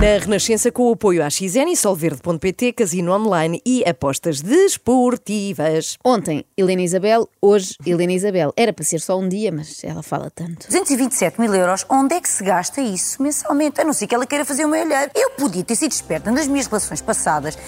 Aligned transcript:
Na 0.00 0.18
Renascença, 0.18 0.72
com 0.72 0.88
o 0.88 0.92
apoio 0.94 1.22
à 1.22 1.28
XN 1.28 1.68
e 1.68 1.76
Solverde.pt, 1.76 2.72
Casino 2.72 3.12
Online 3.12 3.60
e 3.66 3.84
apostas 3.86 4.40
desportivas. 4.40 5.98
Ontem, 6.02 6.42
Helena 6.56 6.80
Isabel, 6.80 7.28
hoje, 7.38 7.74
Helena 7.84 8.12
Isabel. 8.14 8.50
Era 8.56 8.72
para 8.72 8.82
ser 8.82 8.98
só 8.98 9.18
um 9.18 9.28
dia, 9.28 9.52
mas 9.52 9.84
ela 9.84 10.02
fala 10.02 10.30
tanto. 10.30 10.66
227 10.68 11.38
mil 11.38 11.54
euros, 11.54 11.84
onde 11.90 12.14
é 12.14 12.20
que 12.20 12.30
se 12.30 12.42
gasta 12.42 12.80
isso 12.80 13.22
mensalmente? 13.22 13.78
A 13.78 13.84
não 13.84 13.92
ser 13.92 14.06
que 14.06 14.14
ela 14.14 14.24
queira 14.24 14.42
fazer 14.42 14.64
o 14.64 14.68
meu 14.68 14.82
olheiro. 14.82 15.10
Eu 15.14 15.32
podia 15.32 15.62
ter 15.62 15.76
sido 15.76 15.92
esperta 15.92 16.30
nas 16.30 16.48
minhas 16.48 16.66
relações 16.66 17.02
passadas, 17.02 17.58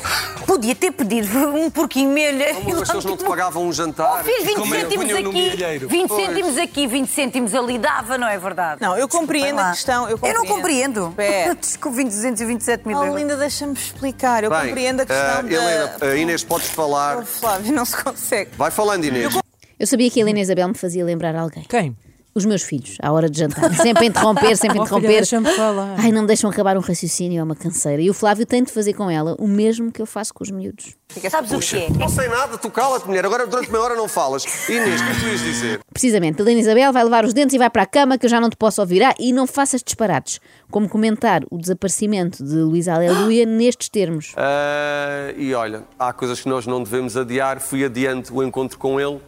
podia 0.47 0.75
ter 0.75 0.91
pedido 0.93 1.37
um 1.55 1.69
porquinho 1.69 2.09
melha. 2.09 2.55
Como 2.55 2.77
as 2.77 2.81
pessoas 2.81 3.05
não 3.05 3.17
te 3.19 3.25
pagavam 3.25 3.67
um 3.67 3.73
jantar? 3.75 4.21
Oh, 4.21 4.25
fiz 4.25 4.43
20 4.43 4.55
Como 4.57 4.75
é? 4.75 4.81
cêntimos 4.81 5.11
aqui, 5.11 5.29
milheiro. 5.29 5.87
20 5.87 6.09
Pois. 6.09 6.27
cêntimos 6.27 6.57
aqui, 6.57 6.87
20 6.87 7.09
cêntimos 7.09 7.55
ali, 7.55 7.77
dava, 7.77 8.17
não 8.17 8.27
é 8.27 8.39
verdade? 8.39 8.81
Não, 8.81 8.97
eu 8.97 9.07
compreendo 9.07 9.59
a 9.61 9.73
questão. 9.73 10.09
Eu, 10.09 10.19
não 10.33 10.47
compreendo. 10.47 11.15
Desculpe, 11.61 12.22
227 12.23 12.87
mil 12.87 12.97
Oh, 12.99 13.05
euros. 13.05 13.21
Linda, 13.21 13.37
deixa-me 13.37 13.75
explicar. 13.75 14.45
Eu 14.45 14.51
Bem, 14.51 14.69
compreendo 14.69 15.03
a 15.03 15.07
questão 15.07 15.39
eh, 15.41 15.43
da... 15.43 15.53
Helena, 15.53 15.97
a 16.01 16.17
Inês, 16.17 16.45
podes 16.45 16.69
Oh, 16.71 16.75
falar. 16.75 17.25
Flávio, 17.25 17.73
não 17.73 17.85
se 17.85 17.97
consegue. 18.03 18.51
Vai 18.57 18.71
falando, 18.71 19.05
Inês. 19.05 19.35
Eu 19.79 19.87
sabia 19.87 20.11
que 20.11 20.21
a 20.21 20.23
Helena 20.23 20.41
Isabel 20.41 20.69
me 20.69 20.75
fazia 20.75 21.05
lembrar 21.05 21.35
alguém. 21.37 21.65
Quem? 21.69 21.97
Os 22.35 22.47
meus 22.47 22.63
filhos, 22.63 22.97
à 23.03 23.13
hora 23.13 23.29
de 23.29 23.39
jantar. 23.39 23.75
Sempre 23.75 24.05
a 24.05 24.07
interromper, 24.09 24.57
sempre 24.57 24.79
a 24.79 24.83
Oh, 24.83 24.87
filha, 24.87 25.21
interromper. 25.21 25.55
falar. 25.57 25.97
Ai, 25.99 26.11
não 26.11 26.23
me 26.23 26.27
deixam 26.27 26.49
acabar 26.49 26.77
um 26.79 26.81
raciocínio, 26.81 27.39
é 27.39 27.43
uma 27.43 27.55
canseira. 27.55 28.01
E 28.01 28.09
o 28.09 28.15
Flávio 28.15 28.47
tem 28.47 28.63
de 28.65 28.73
fazer 28.73 28.95
com 28.95 29.11
ela 29.11 29.37
o 29.39 29.47
mesmo 29.47 29.93
que 29.93 30.01
eu 30.01 30.07
faço 30.07 30.33
com 30.33 30.43
os 30.43 30.51
miúdos. 30.51 30.95
Sabes 31.31 31.53
o 31.53 31.59
que 31.59 31.77
é? 31.77 31.91
Não 31.91 32.09
sei 32.09 32.27
nada, 32.29 32.57
tu 32.57 32.71
cala-te, 32.71 33.07
mulher. 33.07 33.27
Agora 33.27 33.47
durante 33.47 33.71
meia 33.71 33.85
hora 33.85 33.95
não 33.95 34.09
falas. 34.09 34.45
Inês, 34.67 34.99
o 35.01 35.05
que 35.05 35.21
tu 35.21 35.27
ias 35.27 35.41
dizer? 35.41 35.81
Precisamente, 35.93 36.41
Helena 36.41 36.61
Isabel 36.61 36.91
vai 36.91 37.05
levar 37.05 37.25
os 37.27 37.35
dentes 37.35 37.55
e 37.55 37.59
vai 37.59 37.69
para 37.69 37.83
a 37.83 37.87
cama 37.87 38.17
que 38.17 38.25
eu 38.25 38.31
já 38.31 38.41
não 38.41 38.49
te 38.49 38.57
posso 38.57 38.81
ouvir. 38.81 39.03
Ah, 39.03 39.15
e 39.19 39.31
não 39.31 39.47
faças 39.47 39.83
disparates. 39.83 40.41
Como 40.71 40.89
comentar 40.89 41.43
o 41.51 41.59
desaparecimento 41.59 42.43
de 42.43 42.55
Luísa 42.55 42.95
Aleluia 42.95 43.45
nestes 43.45 43.91
termos. 43.91 44.33
Ah, 44.39 45.35
e 45.37 45.53
olha, 45.53 45.85
há 45.99 46.15
coisas 46.15 46.41
que 46.41 46.49
nós 46.49 46.67
não 46.67 46.83
devemos 46.83 47.15
adiar. 47.15 47.61
Fui 47.61 47.85
adiante 47.85 48.33
o 48.33 48.43
encontro 48.43 48.79
com 48.79 48.99
ele 48.99 49.21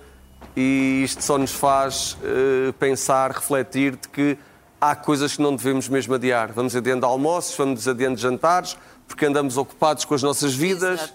e 0.57 1.03
isto 1.05 1.23
só 1.23 1.37
nos 1.39 1.53
faz 1.53 2.17
eh, 2.23 2.73
pensar, 2.79 3.31
refletir 3.31 3.93
de 3.97 4.09
que 4.09 4.39
há 4.81 4.95
coisas 4.95 5.37
que 5.37 5.43
não 5.43 5.57
devemos 5.57 5.89
mesmo 5.89 6.15
adiar. 6.15 6.53
Vamos 6.53 6.77
adiando 6.77 7.05
almoços, 7.07 7.57
vamos 7.57 7.89
adiando 7.89 8.19
jantares, 8.19 8.77
porque 9.09 9.27
andamos 9.27 9.57
ocupados 9.57 10.05
com 10.05 10.15
as 10.15 10.23
nossas 10.23 10.55
vidas. 10.55 11.13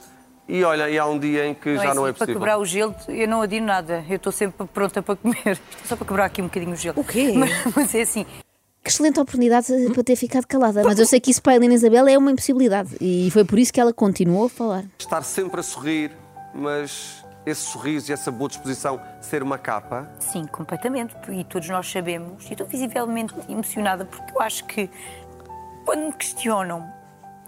E 0.47 0.63
olha, 0.63 0.89
e 0.89 0.97
há 0.97 1.05
um 1.05 1.19
dia 1.19 1.45
em 1.45 1.53
que 1.53 1.75
Não 1.75 1.83
já 1.83 1.91
é 1.91 1.93
não 1.93 2.07
é 2.07 2.09
assim, 2.09 2.17
Para 2.17 2.25
possível. 2.25 2.41
quebrar 2.41 2.57
o 2.57 2.65
gelo, 2.65 2.95
eu 3.07 3.27
não 3.27 3.41
adiro 3.41 3.63
nada. 3.63 4.03
Eu 4.09 4.15
estou 4.15 4.31
sempre 4.31 4.65
pronta 4.67 5.01
para 5.03 5.15
comer. 5.15 5.37
É 5.45 5.57
Só 5.87 5.95
para 5.95 6.07
quebrar 6.07 6.25
aqui 6.25 6.41
um 6.41 6.45
bocadinho 6.45 6.73
o 6.73 6.75
gelo. 6.75 6.99
O 6.99 7.03
quê? 7.03 7.33
Mas, 7.35 7.51
mas 7.75 7.93
é 7.93 8.01
assim. 8.01 8.25
Que 8.83 8.89
excelente 8.89 9.19
oportunidade 9.19 9.67
para 9.93 10.03
ter 10.03 10.15
ficado 10.15 10.47
calada. 10.47 10.81
Mas 10.83 10.97
eu 10.97 11.05
sei 11.05 11.19
que 11.19 11.29
isso 11.29 11.41
para 11.41 11.53
a 11.53 11.55
Helena 11.57 11.75
Isabel 11.75 12.07
é 12.07 12.17
uma 12.17 12.31
impossibilidade. 12.31 12.95
E 12.99 13.29
foi 13.31 13.45
por 13.45 13.59
isso 13.59 13.71
que 13.71 13.79
ela 13.79 13.93
continuou 13.93 14.45
a 14.45 14.49
falar. 14.49 14.85
Estar 14.97 15.21
sempre 15.21 15.59
a 15.59 15.63
sorrir, 15.63 16.11
mas 16.55 17.23
esse 17.45 17.61
sorriso 17.61 18.11
e 18.11 18.13
essa 18.13 18.31
boa 18.31 18.49
disposição 18.49 19.01
ser 19.21 19.41
uma 19.41 19.57
capa. 19.57 20.09
Sim, 20.19 20.45
completamente. 20.45 21.15
E 21.29 21.43
todos 21.43 21.67
nós 21.69 21.89
sabemos. 21.89 22.45
E 22.49 22.53
estou 22.53 22.67
visivelmente 22.67 23.33
emocionada 23.47 24.05
porque 24.05 24.33
eu 24.35 24.41
acho 24.41 24.65
que 24.65 24.89
quando 25.85 26.05
me 26.05 26.13
questionam 26.13 26.87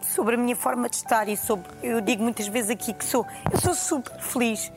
sobre 0.02 0.36
a 0.36 0.38
minha 0.38 0.56
forma 0.56 0.90
de 0.90 0.96
estar 0.96 1.28
e 1.30 1.38
sobre. 1.38 1.70
Eu 1.84 2.02
digo 2.02 2.24
muitas 2.24 2.48
vezes 2.48 2.72
aqui 2.72 2.94
que 2.94 3.06
sou. 3.06 3.26
Eu 3.52 3.60
sou 3.60 3.74
super 3.74 4.20
feliz. 4.20 4.72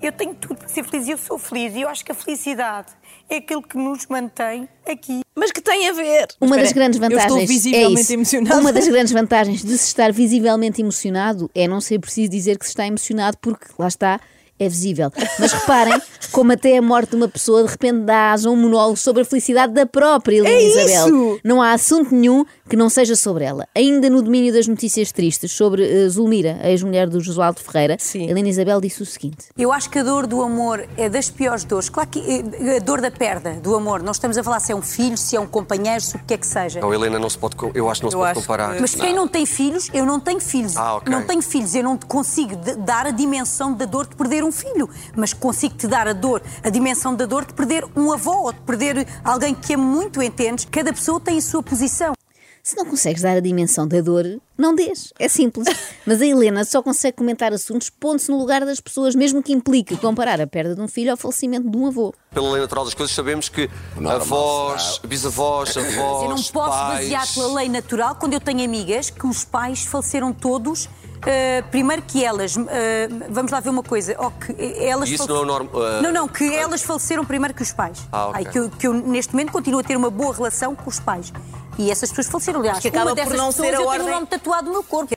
Eu 0.00 0.12
tenho 0.12 0.34
tudo 0.34 0.56
para 0.56 0.68
ser 0.68 0.82
feliz 0.84 1.06
e 1.08 1.10
eu 1.10 1.18
sou 1.18 1.38
feliz. 1.38 1.74
E 1.74 1.82
eu 1.82 1.88
acho 1.88 2.04
que 2.04 2.12
a 2.12 2.14
felicidade 2.14 2.88
é 3.28 3.36
aquilo 3.36 3.62
que 3.62 3.76
nos 3.76 4.06
mantém 4.06 4.68
aqui. 4.86 5.20
Mas 5.34 5.52
que 5.52 5.60
tem 5.60 5.88
a 5.88 5.92
ver? 5.92 6.28
Uma 6.40 6.56
Espera, 6.56 6.62
das 6.62 6.72
grandes 6.72 6.98
vantagens 6.98 7.22
Eu 7.22 7.28
estou 7.28 7.42
é 7.42 7.46
visivelmente 7.46 8.00
isso. 8.00 8.12
emocionada. 8.14 8.60
Uma 8.60 8.72
das 8.72 8.88
grandes 8.88 9.12
vantagens 9.12 9.62
de 9.62 9.76
se 9.76 9.86
estar 9.86 10.12
visivelmente 10.12 10.80
emocionado 10.80 11.50
é 11.54 11.68
não 11.68 11.80
ser 11.80 11.98
preciso 11.98 12.30
dizer 12.30 12.58
que 12.58 12.64
se 12.64 12.70
está 12.70 12.86
emocionado, 12.86 13.36
porque 13.38 13.66
lá 13.78 13.88
está, 13.88 14.20
é 14.60 14.68
visível. 14.68 15.10
Mas 15.38 15.52
reparem 15.52 16.00
como 16.32 16.52
até 16.52 16.76
a 16.76 16.82
morte 16.82 17.10
de 17.10 17.16
uma 17.16 17.26
pessoa 17.28 17.64
de 17.64 17.70
repente 17.70 18.00
dá 18.04 18.32
asa 18.32 18.48
a 18.48 18.52
um 18.52 18.56
monólogo 18.56 18.96
sobre 18.96 19.22
a 19.22 19.24
felicidade 19.24 19.72
da 19.72 19.86
própria 19.86 20.36
Helena 20.36 20.54
É 20.54 20.62
Isabel. 20.62 21.06
isso! 21.08 21.40
Não 21.42 21.60
há 21.62 21.72
assunto 21.72 22.14
nenhum 22.14 22.44
que 22.68 22.76
não 22.76 22.88
seja 22.88 23.16
sobre 23.16 23.44
ela. 23.44 23.66
Ainda 23.74 24.08
no 24.08 24.22
domínio 24.22 24.52
das 24.52 24.68
notícias 24.68 25.10
tristes 25.10 25.50
sobre 25.50 25.84
eh, 26.04 26.08
Zulmira, 26.08 26.58
a 26.62 26.70
ex-mulher 26.70 27.08
do 27.08 27.20
Josualdo 27.20 27.58
Ferreira, 27.60 27.96
Sim. 27.98 28.28
Helena 28.30 28.48
Isabel 28.48 28.80
disse 28.80 29.02
o 29.02 29.06
seguinte: 29.06 29.46
Eu 29.58 29.72
acho 29.72 29.90
que 29.90 29.98
a 29.98 30.02
dor 30.04 30.26
do 30.26 30.40
amor 30.42 30.86
é 30.96 31.08
das 31.08 31.28
piores 31.30 31.64
dores. 31.64 31.88
Claro 31.88 32.08
que 32.10 32.20
eh, 32.20 32.76
a 32.76 32.78
dor 32.78 33.00
da 33.00 33.10
perda 33.10 33.54
do 33.54 33.74
amor. 33.74 34.02
Não 34.02 34.12
estamos 34.12 34.36
a 34.38 34.44
falar 34.44 34.60
se 34.60 34.70
é 34.72 34.76
um 34.76 34.82
filho, 34.82 35.16
se 35.16 35.34
é 35.34 35.40
um 35.40 35.46
companheiro, 35.46 36.00
se 36.00 36.14
o 36.16 36.18
que 36.20 36.34
é 36.34 36.36
que 36.38 36.46
seja. 36.46 36.80
Não, 36.80 36.92
Helena, 36.94 37.18
não 37.18 37.28
se 37.30 37.38
pode, 37.38 37.56
eu 37.74 37.88
acho 37.90 38.00
que 38.00 38.04
não 38.04 38.10
se 38.10 38.16
Eu 38.16 38.20
pode 38.20 38.30
acho 38.32 38.40
comparar. 38.42 38.74
que- 38.74 38.80
Mas 38.82 38.94
quem 38.94 39.14
não 39.14 39.26
tem 39.26 39.46
filhos, 39.46 39.88
eu 39.92 40.04
não 40.06 40.20
tenho 40.20 40.38
filhos. 40.40 40.76
Ah, 40.76 40.96
ok. 40.96 41.12
Não 41.12 41.22
tenho 41.26 41.42
filhos, 41.42 41.74
eu 41.74 41.82
não 41.82 41.96
te 41.96 42.06
consigo 42.06 42.54
dar 42.78 43.06
a 43.06 43.10
dimensão 43.10 43.72
da 43.72 43.84
dor 43.84 44.06
de 44.06 44.14
perder 44.14 44.44
um 44.44 44.49
filho, 44.52 44.88
mas 45.16 45.32
consigo 45.32 45.74
te 45.74 45.86
dar 45.86 46.08
a 46.08 46.12
dor, 46.12 46.42
a 46.62 46.70
dimensão 46.70 47.14
da 47.14 47.26
dor 47.26 47.44
de 47.44 47.54
perder 47.54 47.84
um 47.96 48.12
avô 48.12 48.44
ou 48.44 48.52
de 48.52 48.60
perder 48.60 49.06
alguém 49.24 49.54
que 49.54 49.72
é 49.72 49.76
muito 49.76 50.22
entendes. 50.22 50.66
Cada 50.70 50.92
pessoa 50.92 51.20
tem 51.20 51.38
a 51.38 51.42
sua 51.42 51.62
posição. 51.62 52.14
Se 52.62 52.76
não 52.76 52.84
consegues 52.84 53.22
dar 53.22 53.36
a 53.36 53.40
dimensão 53.40 53.88
da 53.88 54.00
dor, 54.02 54.38
não 54.56 54.74
dês. 54.74 55.12
É 55.18 55.28
simples. 55.28 55.66
Mas 56.06 56.20
a 56.20 56.26
Helena 56.26 56.62
só 56.64 56.82
consegue 56.82 57.16
comentar 57.16 57.52
assuntos 57.52 57.88
pondo-se 57.88 58.30
no 58.30 58.38
lugar 58.38 58.64
das 58.66 58.80
pessoas, 58.80 59.14
mesmo 59.14 59.42
que 59.42 59.52
implique 59.52 59.96
comparar 59.96 60.40
a 60.40 60.46
perda 60.46 60.74
de 60.74 60.80
um 60.80 60.86
filho 60.86 61.10
ao 61.10 61.16
falecimento 61.16 61.70
de 61.70 61.76
um 61.76 61.86
avô. 61.86 62.14
Pela 62.30 62.50
lei 62.52 62.60
natural 62.60 62.84
das 62.84 62.92
coisas, 62.92 63.14
sabemos 63.14 63.48
que 63.48 63.70
avós, 64.06 65.00
bisavós, 65.02 65.76
avós, 65.76 66.22
Eu 66.22 66.28
não 66.28 66.36
posso 66.36 66.52
pais... 66.52 66.98
basear 66.98 67.26
pela 67.32 67.54
lei 67.54 67.68
natural 67.68 68.16
quando 68.16 68.34
eu 68.34 68.40
tenho 68.40 68.62
amigas 68.62 69.08
que 69.08 69.26
os 69.26 69.42
pais 69.42 69.84
faleceram 69.84 70.32
todos. 70.32 70.88
Eh, 71.26 71.62
primeiro 71.70 72.02
que 72.02 72.24
elas, 72.24 72.56
eh, 72.56 73.08
vamos 73.28 73.52
lá 73.52 73.60
ver 73.60 73.70
uma 73.70 73.82
coisa, 73.82 74.14
oh, 74.18 74.30
que 74.30 74.52
elas 74.84 75.08
E 75.08 75.14
isso 75.14 75.26
falece- 75.26 75.44
não 75.46 75.54
é 75.54 75.58
norma- 75.58 75.70
eh, 75.98 76.02
Não, 76.02 76.12
não, 76.12 76.28
que 76.28 76.54
elas 76.54 76.82
faleceram 76.82 77.24
primeiro 77.24 77.54
que 77.54 77.62
os 77.62 77.72
pais. 77.72 77.98
Ah, 78.12 78.28
ok. 78.28 78.36
Ai, 78.46 78.50
que, 78.52 78.58
eu, 78.58 78.70
que 78.70 78.86
eu, 78.86 78.94
neste 78.94 79.32
momento 79.34 79.52
continuo 79.52 79.80
a 79.80 79.84
ter 79.84 79.96
uma 79.96 80.10
boa 80.10 80.34
relação 80.34 80.74
com 80.74 80.88
os 80.88 80.98
pais. 81.00 81.32
E 81.78 81.90
essas 81.90 82.10
pessoas 82.10 82.26
faleceram, 82.28 82.60
aliás, 82.60 82.78
que 82.80 82.88
acaba 82.88 83.10
uma 83.10 83.16
por 83.16 83.22
dessas 83.24 83.36
não 83.38 83.46
pessoas 83.48 83.68
ser 83.68 83.74
a 83.74 83.76
eu 83.76 83.78
tenho 83.80 83.90
ordem- 83.90 84.08
o 84.08 84.10
nome 84.14 84.26
tatuado 84.26 84.66
no 84.66 84.72
meu 84.72 84.84
corpo. 84.84 85.14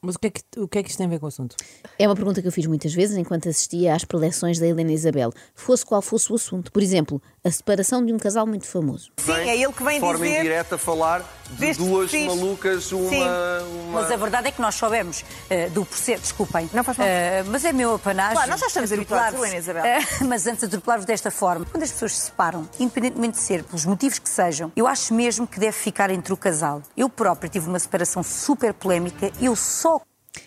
Mas 0.00 0.14
o 0.14 0.18
que, 0.20 0.28
é 0.28 0.30
que, 0.30 0.40
o 0.58 0.68
que 0.68 0.78
é 0.78 0.82
que 0.84 0.90
isto 0.90 0.98
tem 0.98 1.06
a 1.06 1.10
ver 1.10 1.18
com 1.18 1.26
o 1.26 1.28
assunto? 1.28 1.56
É 1.98 2.06
uma 2.06 2.14
pergunta 2.14 2.40
que 2.40 2.46
eu 2.46 2.52
fiz 2.52 2.64
muitas 2.66 2.94
vezes 2.94 3.16
enquanto 3.16 3.48
assistia 3.48 3.94
às 3.96 4.04
preleções 4.04 4.56
da 4.60 4.64
Helena 4.66 4.92
Isabel, 4.92 5.32
fosse 5.56 5.84
qual 5.84 6.00
fosse 6.00 6.30
o 6.32 6.36
assunto. 6.36 6.70
Por 6.70 6.80
exemplo, 6.80 7.20
a 7.48 7.52
separação 7.52 8.04
de 8.04 8.12
um 8.12 8.18
casal 8.18 8.46
muito 8.46 8.66
famoso. 8.66 9.10
Sim, 9.18 9.32
é 9.32 9.56
ele 9.56 9.72
que 9.72 9.82
vem 9.82 9.94
de 9.94 10.00
forma 10.00 10.24
dizer... 10.24 10.38
indireta 10.40 10.76
falar 10.78 11.24
de 11.50 11.72
duas 11.74 12.10
fixe. 12.10 12.26
malucas, 12.26 12.92
uma, 12.92 13.08
Sim. 13.08 13.22
uma- 13.22 14.02
Mas 14.02 14.10
a 14.12 14.16
verdade 14.16 14.48
é 14.48 14.50
que 14.50 14.60
nós 14.60 14.74
soubemos 14.74 15.24
eh, 15.48 15.68
do 15.70 15.84
processo, 15.84 16.22
desculpem. 16.22 16.68
Não 16.74 16.84
faz 16.84 16.98
mal. 16.98 17.06
Eh, 17.06 17.42
mas 17.46 17.64
é 17.64 17.72
meu 17.72 17.94
apanágio. 17.94 18.34
Claro, 18.34 18.50
nós 18.50 18.60
já 18.60 18.66
estamos 18.66 18.92
habituados. 18.92 19.38
Helena 19.40 19.56
Isabel. 19.56 19.84
Eh, 19.84 19.98
mas 20.26 20.46
antes 20.46 20.60
de 20.60 20.66
atropelar-vos 20.66 21.06
desta 21.06 21.30
forma, 21.30 21.64
quando 21.64 21.82
as 21.84 21.90
pessoas 21.90 22.14
se 22.16 22.26
separam, 22.26 22.68
independentemente 22.78 23.36
de 23.38 23.42
ser 23.42 23.64
pelos 23.64 23.86
motivos 23.86 24.18
que 24.18 24.28
sejam, 24.28 24.70
eu 24.76 24.86
acho 24.86 25.14
mesmo 25.14 25.46
que 25.46 25.58
deve 25.58 25.72
ficar 25.72 26.10
entre 26.10 26.32
o 26.32 26.36
casal. 26.36 26.82
Eu 26.96 27.08
própria 27.08 27.48
tive 27.48 27.66
uma 27.68 27.78
separação 27.78 28.22
super 28.22 28.74
polémica, 28.74 29.30
eu 29.40 29.56
só 29.56 30.00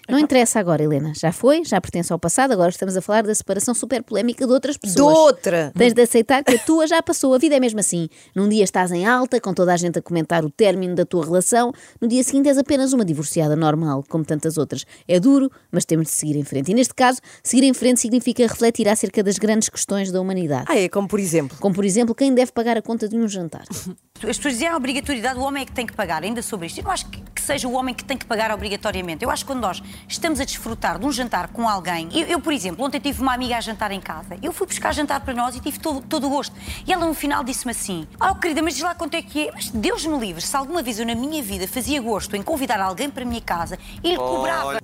Não 0.09 0.19
interessa 0.19 0.59
agora, 0.59 0.83
Helena. 0.83 1.13
Já 1.15 1.31
foi, 1.31 1.63
já 1.63 1.79
pertence 1.79 2.11
ao 2.11 2.19
passado, 2.19 2.51
agora 2.51 2.69
estamos 2.69 2.95
a 2.97 3.01
falar 3.01 3.23
da 3.23 3.33
separação 3.33 3.73
super 3.73 4.03
polémica 4.03 4.45
de 4.45 4.51
outras 4.51 4.77
pessoas. 4.77 5.13
De 5.13 5.19
outra. 5.19 5.71
Tens 5.77 5.93
de 5.93 6.01
aceitar 6.01 6.43
que 6.43 6.55
a 6.55 6.59
tua 6.59 6.87
já 6.87 7.01
passou. 7.01 7.33
A 7.33 7.37
vida 7.37 7.55
é 7.55 7.59
mesmo 7.59 7.79
assim. 7.79 8.09
Num 8.35 8.49
dia 8.49 8.63
estás 8.63 8.91
em 8.91 9.05
alta, 9.05 9.39
com 9.39 9.53
toda 9.53 9.73
a 9.73 9.77
gente 9.77 9.99
a 9.99 10.01
comentar 10.01 10.43
o 10.43 10.49
término 10.49 10.95
da 10.95 11.05
tua 11.05 11.23
relação. 11.25 11.71
No 11.99 12.07
dia 12.07 12.23
seguinte 12.23 12.49
és 12.49 12.57
apenas 12.57 12.93
uma 12.93 13.05
divorciada 13.05 13.55
normal, 13.55 14.03
como 14.09 14.25
tantas 14.25 14.57
outras. 14.57 14.85
É 15.07 15.19
duro, 15.19 15.51
mas 15.71 15.85
temos 15.85 16.07
de 16.07 16.13
seguir 16.13 16.35
em 16.35 16.43
frente. 16.43 16.71
E 16.71 16.73
neste 16.73 16.93
caso, 16.93 17.19
seguir 17.43 17.63
em 17.65 17.73
frente 17.73 17.99
significa 17.99 18.43
refletir 18.43 18.87
acerca 18.89 19.23
das 19.23 19.37
grandes 19.37 19.69
questões 19.69 20.11
da 20.11 20.19
humanidade. 20.19 20.65
Ah, 20.67 20.77
é 20.77 20.89
como 20.89 21.07
por 21.07 21.19
exemplo. 21.19 21.57
Como, 21.59 21.73
por 21.75 21.85
exemplo, 21.85 22.13
quem 22.15 22.33
deve 22.33 22.51
pagar 22.51 22.77
a 22.77 22.81
conta 22.81 23.07
de 23.07 23.15
um 23.17 23.27
jantar. 23.27 23.63
As 24.23 24.37
pessoas 24.37 24.53
dizem 24.53 24.67
"Ah, 24.67 24.73
a 24.73 24.77
obrigatoriedade, 24.77 25.39
o 25.39 25.41
homem 25.41 25.63
é 25.63 25.65
que 25.65 25.71
tem 25.71 25.85
que 25.85 25.93
pagar, 25.93 26.21
ainda 26.23 26.43
sobre 26.43 26.67
isto. 26.67 26.77
Eu 26.79 26.83
não 26.83 26.91
acho 26.91 27.07
que, 27.07 27.19
que 27.33 27.41
seja 27.41 27.67
o 27.67 27.73
homem 27.73 27.95
que 27.95 28.03
tem 28.05 28.15
que 28.15 28.25
pagar 28.25 28.51
obrigatoriamente. 28.51 29.23
Eu 29.25 29.31
acho 29.31 29.43
que 29.43 29.51
quando 29.51 29.61
nós 29.61 29.70
estamos 30.07 30.39
a 30.39 30.45
desfrutar 30.45 30.97
de 30.97 31.05
um 31.05 31.11
jantar 31.11 31.49
com 31.49 31.69
alguém, 31.69 32.09
eu, 32.11 32.25
eu, 32.25 32.41
por 32.41 32.51
exemplo, 32.51 32.83
ontem 32.83 32.99
tive 32.99 33.21
uma 33.21 33.33
amiga 33.33 33.57
a 33.57 33.61
jantar 33.61 33.91
em 33.91 34.01
casa, 34.01 34.37
eu 34.41 34.51
fui 34.51 34.65
buscar 34.65 34.93
jantar 34.93 35.21
para 35.21 35.33
nós 35.33 35.55
e 35.55 35.59
tive 35.59 35.79
todo, 35.79 36.01
todo 36.01 36.27
o 36.27 36.29
gosto. 36.29 36.55
E 36.85 36.91
ela 36.91 37.05
no 37.05 37.13
final 37.13 37.43
disse-me 37.43 37.71
assim: 37.71 38.07
Oh 38.19 38.35
querida, 38.35 38.61
mas 38.61 38.73
diz 38.73 38.83
lá 38.83 38.95
quanto 38.95 39.15
é 39.15 39.21
que 39.21 39.47
é. 39.47 39.51
Mas 39.51 39.69
Deus 39.69 40.05
me 40.05 40.17
livre, 40.17 40.41
se 40.41 40.55
alguma 40.55 40.81
vez 40.81 40.99
eu 40.99 41.05
na 41.05 41.15
minha 41.15 41.41
vida 41.41 41.67
fazia 41.67 42.01
gosto 42.01 42.35
em 42.35 42.41
convidar 42.41 42.79
alguém 42.79 43.09
para 43.09 43.23
a 43.23 43.25
minha 43.25 43.41
casa 43.41 43.77
e 44.03 44.09
lhe 44.09 44.17
cobrava. 44.17 44.79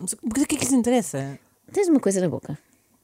Mas 0.00 0.12
o 0.12 0.30
que 0.30 0.42
é 0.42 0.58
que 0.58 0.64
lhes 0.64 0.72
interessa? 0.72 1.38
Tens 1.72 1.88
uma 1.88 2.00
coisa 2.00 2.20
na 2.20 2.28
boca. 2.28 2.58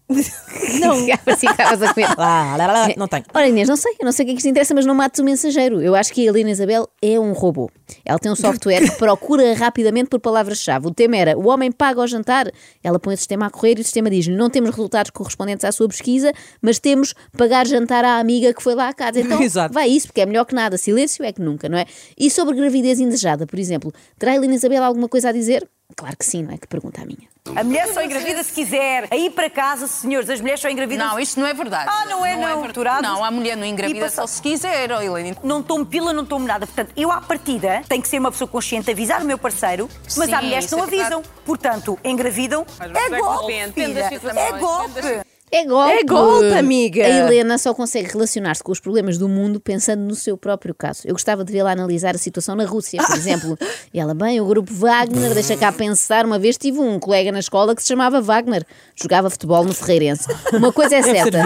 Não. 0.81 1.07
Estavas 1.07 1.83
a 1.83 1.93
comer. 1.93 2.09
Lá, 2.17 2.57
lá, 2.57 2.67
lá, 2.67 2.89
não 2.97 3.07
tenho. 3.07 3.25
Ora, 3.35 3.47
Inês, 3.47 3.69
não 3.69 3.77
sei, 3.77 3.93
eu 4.01 4.05
não 4.05 4.13
sei 4.13 4.25
o 4.25 4.27
que 4.27 4.33
é 4.33 4.35
que 4.35 4.41
isto 4.41 4.49
interessa, 4.49 4.75
mas 4.75 4.87
não 4.87 4.95
mates 4.95 5.21
o 5.21 5.25
mensageiro. 5.25 5.83
Eu 5.83 5.95
acho 5.95 6.13
que 6.13 6.23
a 6.23 6.31
Helena 6.31 6.51
Isabel 6.51 6.89
é 7.03 7.21
um 7.21 7.33
robô. 7.33 7.71
Ela 8.05 8.19
tem 8.19 8.33
um 8.33 8.37
software 8.37 8.81
que 8.81 8.97
procura 8.97 9.55
rapidamente 9.55 10.09
por 10.09 10.19
palavras-chave. 10.19 10.87
O 10.87 10.91
tema 10.95 11.17
era: 11.17 11.39
o 11.39 11.49
homem 11.49 11.71
paga 11.71 12.01
ao 12.01 12.07
jantar. 12.07 12.51
Ela 12.83 12.99
põe 12.99 13.15
o 13.15 13.17
sistema 13.17 13.47
a 13.47 13.51
correr 13.51 13.79
e 13.79 13.81
o 13.83 13.85
sistema 13.85 14.11
diz: 14.11 14.27
não 14.29 14.49
temos 14.49 14.71
resultados 14.71 15.11
correspondentes 15.11 15.65
à 15.65 15.73
sua 15.73 15.89
pesquisa, 15.89 16.33
mas 16.63 16.79
temos 16.79 17.15
pagar 17.37 17.67
jantar 17.67 18.05
à 18.05 18.19
amiga 18.19 18.55
que 18.55 18.63
foi 18.63 18.75
lá 18.75 18.89
à 18.89 18.95
casa. 18.95 19.21
Então, 19.21 19.41
Exato. 19.43 19.75
vai 19.75 19.89
isso, 19.89 20.07
porque 20.09 20.23
é 20.23 20.27
melhor 20.27 20.45
que 20.45 20.55
nada. 20.55 20.79
Silêncio 20.79 21.25
é 21.25 21.33
que 21.33 21.43
nunca, 21.43 21.69
não 21.69 21.77
é? 21.79 21.85
E 22.17 22.31
sobre 22.31 22.57
gravidez 22.57 22.99
indesejada, 22.99 23.47
por 23.47 23.59
exemplo, 23.59 23.93
terá 24.19 24.33
a 24.33 24.37
Helena 24.37 24.55
Isabel 24.55 24.83
alguma 24.83 25.09
coisa 25.09 25.29
a 25.29 25.33
dizer? 25.33 25.69
Claro 25.97 26.17
que 26.17 26.25
sim, 26.25 26.43
não 26.43 26.55
é? 26.55 26.59
Que 26.59 26.67
pergunta 26.67 27.03
a 27.03 27.05
minha. 27.05 27.29
A 27.57 27.65
mulher 27.65 27.89
só 27.89 28.03
engravida 28.03 28.43
se 28.45 28.53
quiser. 28.53 29.09
Aí 29.11 29.31
para 29.31 29.49
casa, 29.49 29.87
senhores, 29.87 30.29
as 30.29 30.39
mulheres 30.41 30.61
só 30.61 30.69
engravidam. 30.69 31.09
Não, 31.09 31.19
isto 31.19 31.41
não 31.41 31.47
é 31.47 31.55
verdade. 31.55 31.91
Ah, 31.91 32.05
não 32.05 32.25
é, 32.25 32.37
não. 32.37 32.61
verdade. 32.63 33.03
Não, 33.03 33.25
a 33.25 33.31
mulher 33.31 33.57
não 33.57 33.65
engravida 33.65 34.01
passa- 34.05 34.17
só 34.21 34.27
se 34.27 34.41
quiser, 34.43 34.93
oh, 34.93 35.01
Helena. 35.01 35.37
Não 35.43 35.63
tomo 35.63 35.85
pila, 35.87 36.13
não 36.13 36.27
tomo 36.27 36.47
nada. 36.47 36.67
Portanto, 36.67 36.93
eu 36.95 37.11
à 37.11 37.21
partida 37.23 37.83
tenho 37.89 38.03
que 38.03 38.09
ser 38.09 38.19
uma 38.19 38.31
pessoa 38.31 38.47
consciente, 38.47 38.91
avisar 38.91 39.23
o 39.23 39.25
meu 39.25 39.39
parceiro, 39.39 39.89
mas 40.17 40.29
Sim, 40.29 40.35
há 40.35 40.43
mulheres 40.43 40.67
que 40.67 40.73
não 40.77 40.85
é 40.85 40.87
verdade. 40.87 41.15
avisam. 41.15 41.23
Portanto, 41.45 41.99
engravidam. 42.05 42.67
Mas 42.79 42.91
É 42.91 43.09
você 43.09 43.19
golpe, 43.21 43.47
depende, 43.53 43.73
filha. 43.73 44.01
É 44.01 44.11
depende 44.11 44.59
golpe. 44.61 45.28
É 45.51 45.65
golpe. 45.65 45.93
É 45.93 46.05
golpe, 46.05 46.59
amiga. 46.59 47.05
A 47.05 47.09
Helena 47.09 47.59
só 47.59 47.73
consegue 47.73 48.09
relacionar-se 48.13 48.63
com 48.63 48.73
os 48.73 48.81
problemas 48.81 49.19
do 49.19 49.29
mundo 49.29 49.61
pensando 49.61 50.03
no 50.03 50.15
seu 50.15 50.37
próprio 50.37 50.75
caso. 50.75 51.03
Eu 51.05 51.13
gostava 51.13 51.45
de 51.45 51.53
vê-la 51.53 51.73
analisar 51.73 52.15
a 52.15 52.19
situação 52.19 52.55
na 52.55 52.65
Rússia, 52.65 53.03
por 53.03 53.17
exemplo. 53.17 53.59
E 53.93 53.99
ela, 53.99 54.15
bem, 54.15 54.41
o 54.41 54.47
grupo 54.47 54.73
Wagner, 54.73 55.35
deixa 55.35 55.57
cá 55.57 55.73
pensar. 55.73 56.27
Uma 56.27 56.39
vez 56.39 56.57
tive 56.59 56.79
um 56.79 56.99
colega 56.99 57.33
na 57.33 57.39
escola 57.41 57.75
que 57.75 57.83
se 57.83 57.89
chamava 57.89 58.21
Wagner. 58.21 58.65
Jogava 58.95 59.31
futebol 59.31 59.65
no 59.65 59.73
Ferreirense. 59.75 60.27
Uma 60.53 60.73
coisa 60.73 60.97
é 60.97 61.03
certa. 61.03 61.43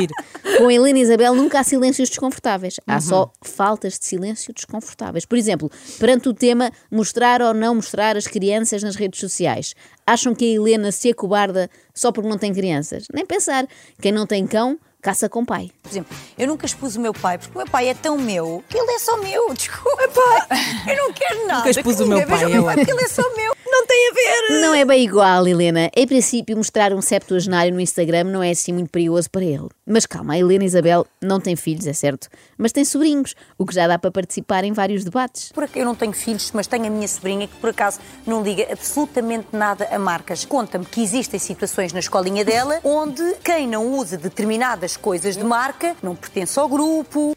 Com 0.58 0.69
a 0.69 0.72
Helena 0.75 0.98
Isabel 0.98 1.34
nunca 1.34 1.60
há 1.60 1.64
silêncios 1.64 2.08
desconfortáveis. 2.08 2.81
Há 2.87 3.00
só 3.00 3.31
faltas 3.43 3.98
de 3.98 4.05
silêncio 4.05 4.52
desconfortáveis. 4.52 5.25
Por 5.25 5.38
exemplo, 5.38 5.70
perante 5.98 6.28
o 6.28 6.34
tema 6.34 6.70
mostrar 6.90 7.40
ou 7.40 7.55
não 7.55 7.76
mostrar 7.76 8.16
as 8.16 8.26
crianças 8.26 8.82
nas 8.82 8.96
redes 8.96 9.20
sociais. 9.20 9.75
Acham 10.06 10.34
que 10.34 10.44
a 10.44 10.55
Helena 10.56 10.90
se 10.90 11.10
acobarda 11.10 11.70
só 11.94 12.10
porque 12.10 12.28
não 12.28 12.37
tem 12.37 12.52
crianças? 12.52 13.05
Nem 13.12 13.25
pensar. 13.25 13.66
Quem 14.02 14.10
não 14.10 14.26
tem 14.26 14.44
cão, 14.49 14.81
caça 15.02 15.28
com 15.28 15.44
pai. 15.44 15.70
Por 15.82 15.90
exemplo, 15.90 16.16
eu 16.38 16.46
nunca 16.46 16.64
expus 16.64 16.94
o 16.94 17.00
meu 17.00 17.12
pai, 17.12 17.37
porque 17.37 17.52
o 17.52 17.58
meu 17.58 17.66
pai 17.66 17.88
é 17.88 17.94
tão 17.94 18.16
meu 18.16 18.62
que 18.69 18.78
ele 18.78 18.93
é 18.93 18.99
só 19.00 19.16
meu. 19.19 19.52
Desculpa, 19.52 20.08
pai. 20.08 20.94
Eu 20.94 20.96
não 20.96 21.12
quero 21.12 21.46
nada. 21.46 21.69
expus 21.69 21.96
que 21.96 22.02
o 22.04 22.06
meu 22.06 22.26
pai, 22.26 22.56
eu 22.56 22.62
porque 22.64 22.90
ele 22.90 23.02
é 23.02 23.08
só 23.08 23.22
meu. 23.34 23.52
Não 23.72 23.87
tem 23.87 24.10
a 24.10 24.12
ver. 24.12 24.60
Não 24.60 24.75
é 24.75 24.84
bem 24.84 25.02
igual, 25.02 25.49
Helena. 25.49 25.90
Em 25.96 26.06
princípio, 26.06 26.54
mostrar 26.58 26.93
um 26.93 27.00
septuagenário 27.00 27.72
no 27.72 27.81
Instagram 27.81 28.25
não 28.25 28.43
é 28.43 28.50
assim 28.50 28.70
muito 28.70 28.90
perigoso 28.90 29.31
para 29.31 29.43
ele. 29.43 29.66
Mas 29.87 30.04
calma, 30.04 30.34
a 30.34 30.38
Helena 30.38 30.62
Isabel 30.62 31.06
não 31.22 31.40
tem 31.40 31.56
filhos, 31.56 31.87
é 31.87 31.93
certo, 31.94 32.28
mas 32.58 32.70
tem 32.70 32.84
sobrinhos, 32.84 33.34
o 33.56 33.64
que 33.64 33.75
já 33.75 33.88
dá 33.88 33.98
para 33.98 34.10
participar 34.10 34.62
em 34.64 34.72
vários 34.72 35.05
debates. 35.05 35.50
Por 35.52 35.69
Eu 35.75 35.87
não 35.87 35.94
tenho 35.94 36.12
filhos, 36.12 36.52
mas 36.52 36.66
tenho 36.66 36.87
a 36.87 36.90
minha 36.90 37.08
sobrinha 37.08 37.48
que 37.48 37.56
por 37.56 37.70
acaso 37.70 37.98
não 38.26 38.43
liga 38.43 38.69
absolutamente 38.70 39.48
nada 39.52 39.88
a 39.90 39.98
marcas. 39.98 40.44
Conta-me 40.44 40.84
que 40.84 41.02
existem 41.02 41.40
situações 41.40 41.94
na 41.94 42.00
escolinha 42.00 42.44
dela 42.44 42.78
onde 42.84 43.22
quem 43.43 43.66
não 43.66 43.87
usa 43.94 44.19
determinadas 44.19 44.91
coisas 44.96 45.36
de 45.36 45.44
marca 45.44 45.96
não 46.02 46.14
pertence 46.14 46.58
ao 46.58 46.68
grupo. 46.68 47.36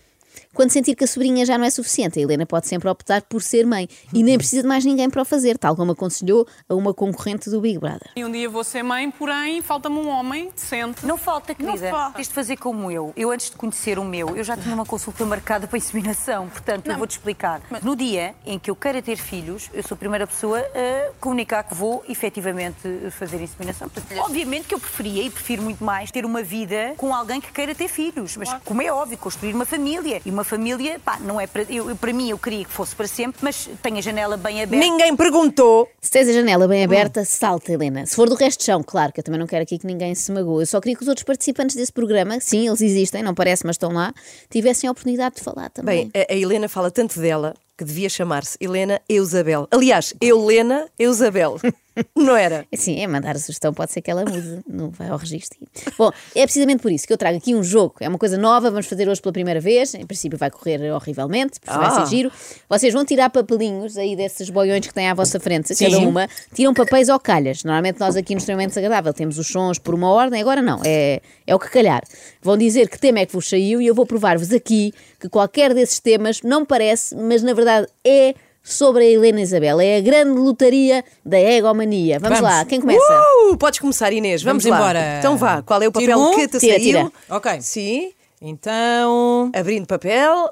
Quando 0.56 0.72
sentir 0.72 0.96
que 0.96 1.04
a 1.04 1.08
sobrinha 1.08 1.46
já 1.46 1.58
não 1.58 1.66
é 1.66 1.70
suficiente, 1.70 2.18
a 2.18 2.22
Helena 2.22 2.46
pode 2.46 2.66
sempre 2.66 2.88
optar 2.88 3.22
por 3.24 3.42
ser 3.42 3.66
mãe 3.66 3.90
e 4.14 4.24
nem 4.24 4.38
precisa 4.38 4.62
de 4.62 4.68
mais 4.70 4.86
ninguém 4.86 5.10
para 5.10 5.22
o 5.22 5.26
fazer, 5.26 5.58
tal 5.58 5.76
como 5.76 5.92
aconselhou 5.92 6.48
a 6.70 6.74
uma 6.74 6.94
concorrente 6.94 7.50
do 7.50 7.60
Big 7.60 7.78
Brother. 7.78 8.10
E 8.16 8.24
um 8.24 8.32
dia 8.32 8.50
vou 8.50 8.64
ser 8.64 8.82
mãe, 8.82 9.12
porém 9.12 9.62
falta-me 9.62 9.98
um 9.98 10.08
homem 10.08 10.50
decente. 10.56 11.06
Não 11.06 11.18
falta, 11.18 11.54
querida. 11.54 11.92
Não 11.92 11.92
falta. 11.92 12.16
Tens 12.16 12.30
de 12.30 12.34
fazer 12.34 12.56
como 12.56 12.90
eu. 12.90 13.12
Eu, 13.18 13.32
antes 13.32 13.50
de 13.50 13.58
conhecer 13.58 14.00
o 14.00 14.06
meu, 14.06 14.38
eu 14.38 14.46
já 14.46 14.56
tinha 14.56 14.74
uma 14.74 14.86
consulta 14.86 15.26
marcada 15.26 15.68
para 15.68 15.78
inseminação. 15.78 16.48
Portanto, 16.48 16.90
eu 16.90 16.98
vou-te 16.98 17.12
explicar. 17.12 17.62
No 17.84 17.94
dia 17.94 18.34
em 18.46 18.58
que 18.58 18.72
eu 18.72 18.78
queira 18.78 19.02
ter 19.02 19.18
filhos, 19.18 19.70
eu 19.74 19.84
sou 19.84 19.96
a 19.96 19.98
primeira 19.98 20.26
pessoa 20.26 20.60
a 20.60 21.12
comunicar 21.20 21.64
que 21.64 21.76
vou 21.76 22.02
efetivamente 22.08 23.12
fazer 23.12 23.42
inseminação. 23.42 23.90
Portanto, 23.90 24.22
obviamente 24.22 24.68
que 24.70 24.74
eu 24.74 24.80
preferia 24.80 25.22
e 25.22 25.30
prefiro 25.30 25.62
muito 25.64 25.84
mais 25.84 26.12
ter 26.12 26.26
uma 26.26 26.42
vida 26.42 26.94
com 26.96 27.14
alguém 27.14 27.42
que 27.42 27.52
queira 27.52 27.76
ter 27.76 27.90
filhos. 27.90 28.38
Mas, 28.38 28.54
como 28.64 28.82
é 28.82 28.90
óbvio, 28.90 29.18
construir 29.18 29.54
uma 29.54 29.66
família. 29.66 30.22
E 30.26 30.32
uma 30.32 30.45
família, 30.46 31.00
pá, 31.04 31.20
não 31.20 31.40
é 31.40 31.48
para. 31.48 31.64
Eu, 31.64 31.96
para 31.96 32.14
mim, 32.14 32.30
eu 32.30 32.38
queria 32.38 32.64
que 32.64 32.72
fosse 32.72 32.96
para 32.96 33.08
sempre, 33.08 33.40
mas 33.42 33.70
tenho 33.82 33.98
a 33.98 34.02
janela 34.02 34.38
bem 34.38 34.64
aberta. 34.64 34.86
Ninguém 34.86 35.16
perguntou. 35.16 35.90
Se 36.02 36.12
tens 36.12 36.30
a 36.30 36.34
janela 36.34 36.68
bem 36.68 36.84
aberta, 36.84 37.26
salta, 37.26 37.72
Helena. 37.72 38.06
Se 38.06 38.16
for 38.16 38.30
do 38.30 38.36
resto 38.36 38.60
de 38.60 38.66
chão, 38.66 38.82
claro, 38.84 39.12
que 39.12 39.20
eu 39.20 39.24
também 39.24 39.40
não 39.40 39.48
quero 39.48 39.64
aqui 39.64 39.78
que 39.78 39.86
ninguém 39.86 40.16
se 40.16 40.32
magoe. 40.32 40.64
Eu 40.64 40.68
só 40.68 40.80
queria 40.80 40.96
que 40.96 41.02
os 41.02 41.08
outros 41.08 41.24
participantes 41.24 41.76
desse 41.76 41.92
programa, 41.92 42.40
sim, 42.40 42.68
eles 42.68 42.82
existem, 42.82 43.22
não 43.22 43.34
parece, 43.34 43.66
mas 43.66 43.76
estão 43.76 43.92
lá, 43.92 44.14
tivessem 44.50 44.88
a 44.88 44.92
oportunidade 44.92 45.36
de 45.36 45.42
falar 45.42 45.70
também. 45.70 46.10
Bem, 46.14 46.24
a, 46.30 46.34
a 46.34 46.36
Helena 46.36 46.70
fala 46.70 46.90
tanto 46.90 47.20
dela 47.20 47.54
que 47.78 47.84
devia 47.84 48.10
chamar-se 48.10 48.58
Helena 48.62 49.02
Eusabel. 49.10 49.68
Aliás, 49.72 50.14
Helena 50.22 50.88
Eusabel. 50.98 51.60
Não 52.16 52.36
era? 52.36 52.66
Sim, 52.76 53.00
é 53.02 53.08
mandar 53.08 53.36
a 53.36 53.40
sugestão, 53.40 53.74
pode 53.74 53.92
ser 53.92 54.02
que 54.02 54.12
ela 54.12 54.26
mude, 54.26 54.60
não 54.68 54.90
vai 54.90 55.10
ao 55.10 55.18
registro. 55.18 55.58
Bom, 55.98 56.12
é 56.36 56.42
precisamente 56.44 56.82
por 56.82 56.92
isso 56.92 57.08
que 57.08 57.14
eu 57.14 57.18
trago 57.18 57.38
aqui 57.38 57.56
um 57.56 57.64
jogo. 57.64 57.96
É 58.00 58.10
uma 58.10 58.18
coisa 58.18 58.38
nova, 58.38 58.70
vamos 58.70 58.86
fazer 58.86 59.08
hoje 59.08 59.22
pela 59.22 59.32
primeira 59.34 59.60
vez. 59.60 59.94
Em 59.96 60.06
princípio 60.06 60.38
vai 60.38 60.52
correr 60.52 60.92
horrivelmente, 60.92 61.60
porque 61.60 61.78
vai 61.78 61.88
Ah. 61.88 61.92
ser 61.92 62.08
giro. 62.08 62.32
Vocês 62.70 62.94
vão 62.94 63.06
tirar 63.06 63.30
papelinhos 63.30 63.98
aí 63.98 64.16
desses 64.16 64.50
boiões 64.50 64.86
que 64.86 64.94
têm 64.94 65.08
à 65.10 65.14
vossa 65.14 65.40
frente, 65.40 65.74
cada 65.76 65.96
Sim. 65.96 66.06
uma. 66.06 66.28
Tiram 66.54 66.74
papéis 66.74 67.10
ou 67.10 67.20
calhas. 67.20 67.64
Normalmente 67.64 68.00
nós 68.00 68.16
aqui 68.16 68.34
no 68.34 68.40
Extremamente 68.40 68.70
Desagradável 68.70 69.14
temos 69.14 69.38
os 69.38 69.48
sons 69.48 69.80
por 69.80 69.94
uma 69.96 70.10
ordem, 70.10 70.42
agora 70.42 70.62
não, 70.62 70.82
é, 70.86 71.22
é 71.48 71.56
o 71.56 71.60
que 71.60 71.70
calhar. 71.70 72.04
Vão 72.42 72.58
dizer 72.58 72.90
que 72.90 73.00
tema 73.00 73.20
é 73.20 73.26
que 73.26 73.34
vos 73.34 73.48
saiu 73.48 73.82
e 73.82 73.88
eu 73.88 73.96
vou 73.96 74.06
provar-vos 74.06 74.52
aqui 74.52 74.94
que 75.20 75.30
qualquer 75.30 75.74
desses 75.74 76.00
temas 76.00 76.42
não 76.42 76.66
parece, 76.66 77.16
mas 77.16 77.42
na 77.42 77.54
verdade 77.54 77.88
é 78.06 78.36
sobre 78.66 79.04
a 79.06 79.10
Helena 79.10 79.40
Isabel. 79.42 79.80
É 79.80 79.98
a 79.98 80.02
grande 80.02 80.40
lotaria 80.40 81.06
da 81.24 81.40
egomania. 81.40 82.20
Vamos, 82.20 82.40
Vamos. 82.40 82.54
lá, 82.56 82.66
quem 82.66 82.82
começa? 82.82 83.22
Uh, 83.52 83.56
podes 83.58 83.80
começar, 83.80 84.12
Inês. 84.12 84.42
Vamos, 84.44 84.64
Vamos 84.64 84.78
lá. 84.80 84.84
embora. 84.86 85.18
Então 85.20 85.38
vá. 85.38 85.62
Qual 85.62 85.82
é 85.82 85.88
o 85.88 85.92
papel 85.92 86.20
um? 86.20 86.36
que 86.36 86.48
te 86.48 86.58
Tira, 86.60 86.74
saiu? 86.74 86.84
tira. 86.84 87.12
Ok. 87.30 87.62
Sim. 87.62 88.12
Então. 88.42 89.52
Abrindo 89.56 89.86
papel. 89.86 90.50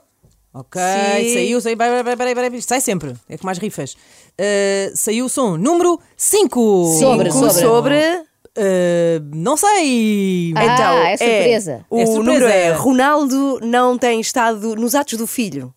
Ok, 0.54 0.80
Sim. 0.80 1.34
saiu, 1.34 1.60
saiu. 1.62 1.76
Peraí, 1.78 2.04
peraí, 2.04 2.16
peraí, 2.16 2.36
peraí. 2.36 2.62
Sai 2.62 2.80
sempre. 2.80 3.14
É 3.28 3.38
com 3.40 3.46
mais 3.48 3.58
rifas. 3.58 3.94
Uh, 4.40 4.96
saiu 4.96 5.26
o 5.26 5.30
som 5.30 5.58
número 5.58 6.00
5. 6.16 6.98
Sobre, 7.00 7.32
Cinco 7.32 7.50
sobre. 7.52 7.62
sobre. 7.64 7.96
não 9.34 9.58
sei. 9.58 10.54
Ah, 10.56 10.66
então, 10.66 10.98
é 11.06 11.18
surpresa. 11.18 11.86
o 11.90 12.00
É 12.00 12.06
surpresa. 12.06 12.24
número 12.32 12.46
é 12.46 12.72
Ronaldo 12.74 13.60
não 13.64 13.98
tem 13.98 14.22
estado 14.22 14.76
nos 14.76 14.94
atos 14.94 15.18
do 15.18 15.26
filho. 15.26 15.74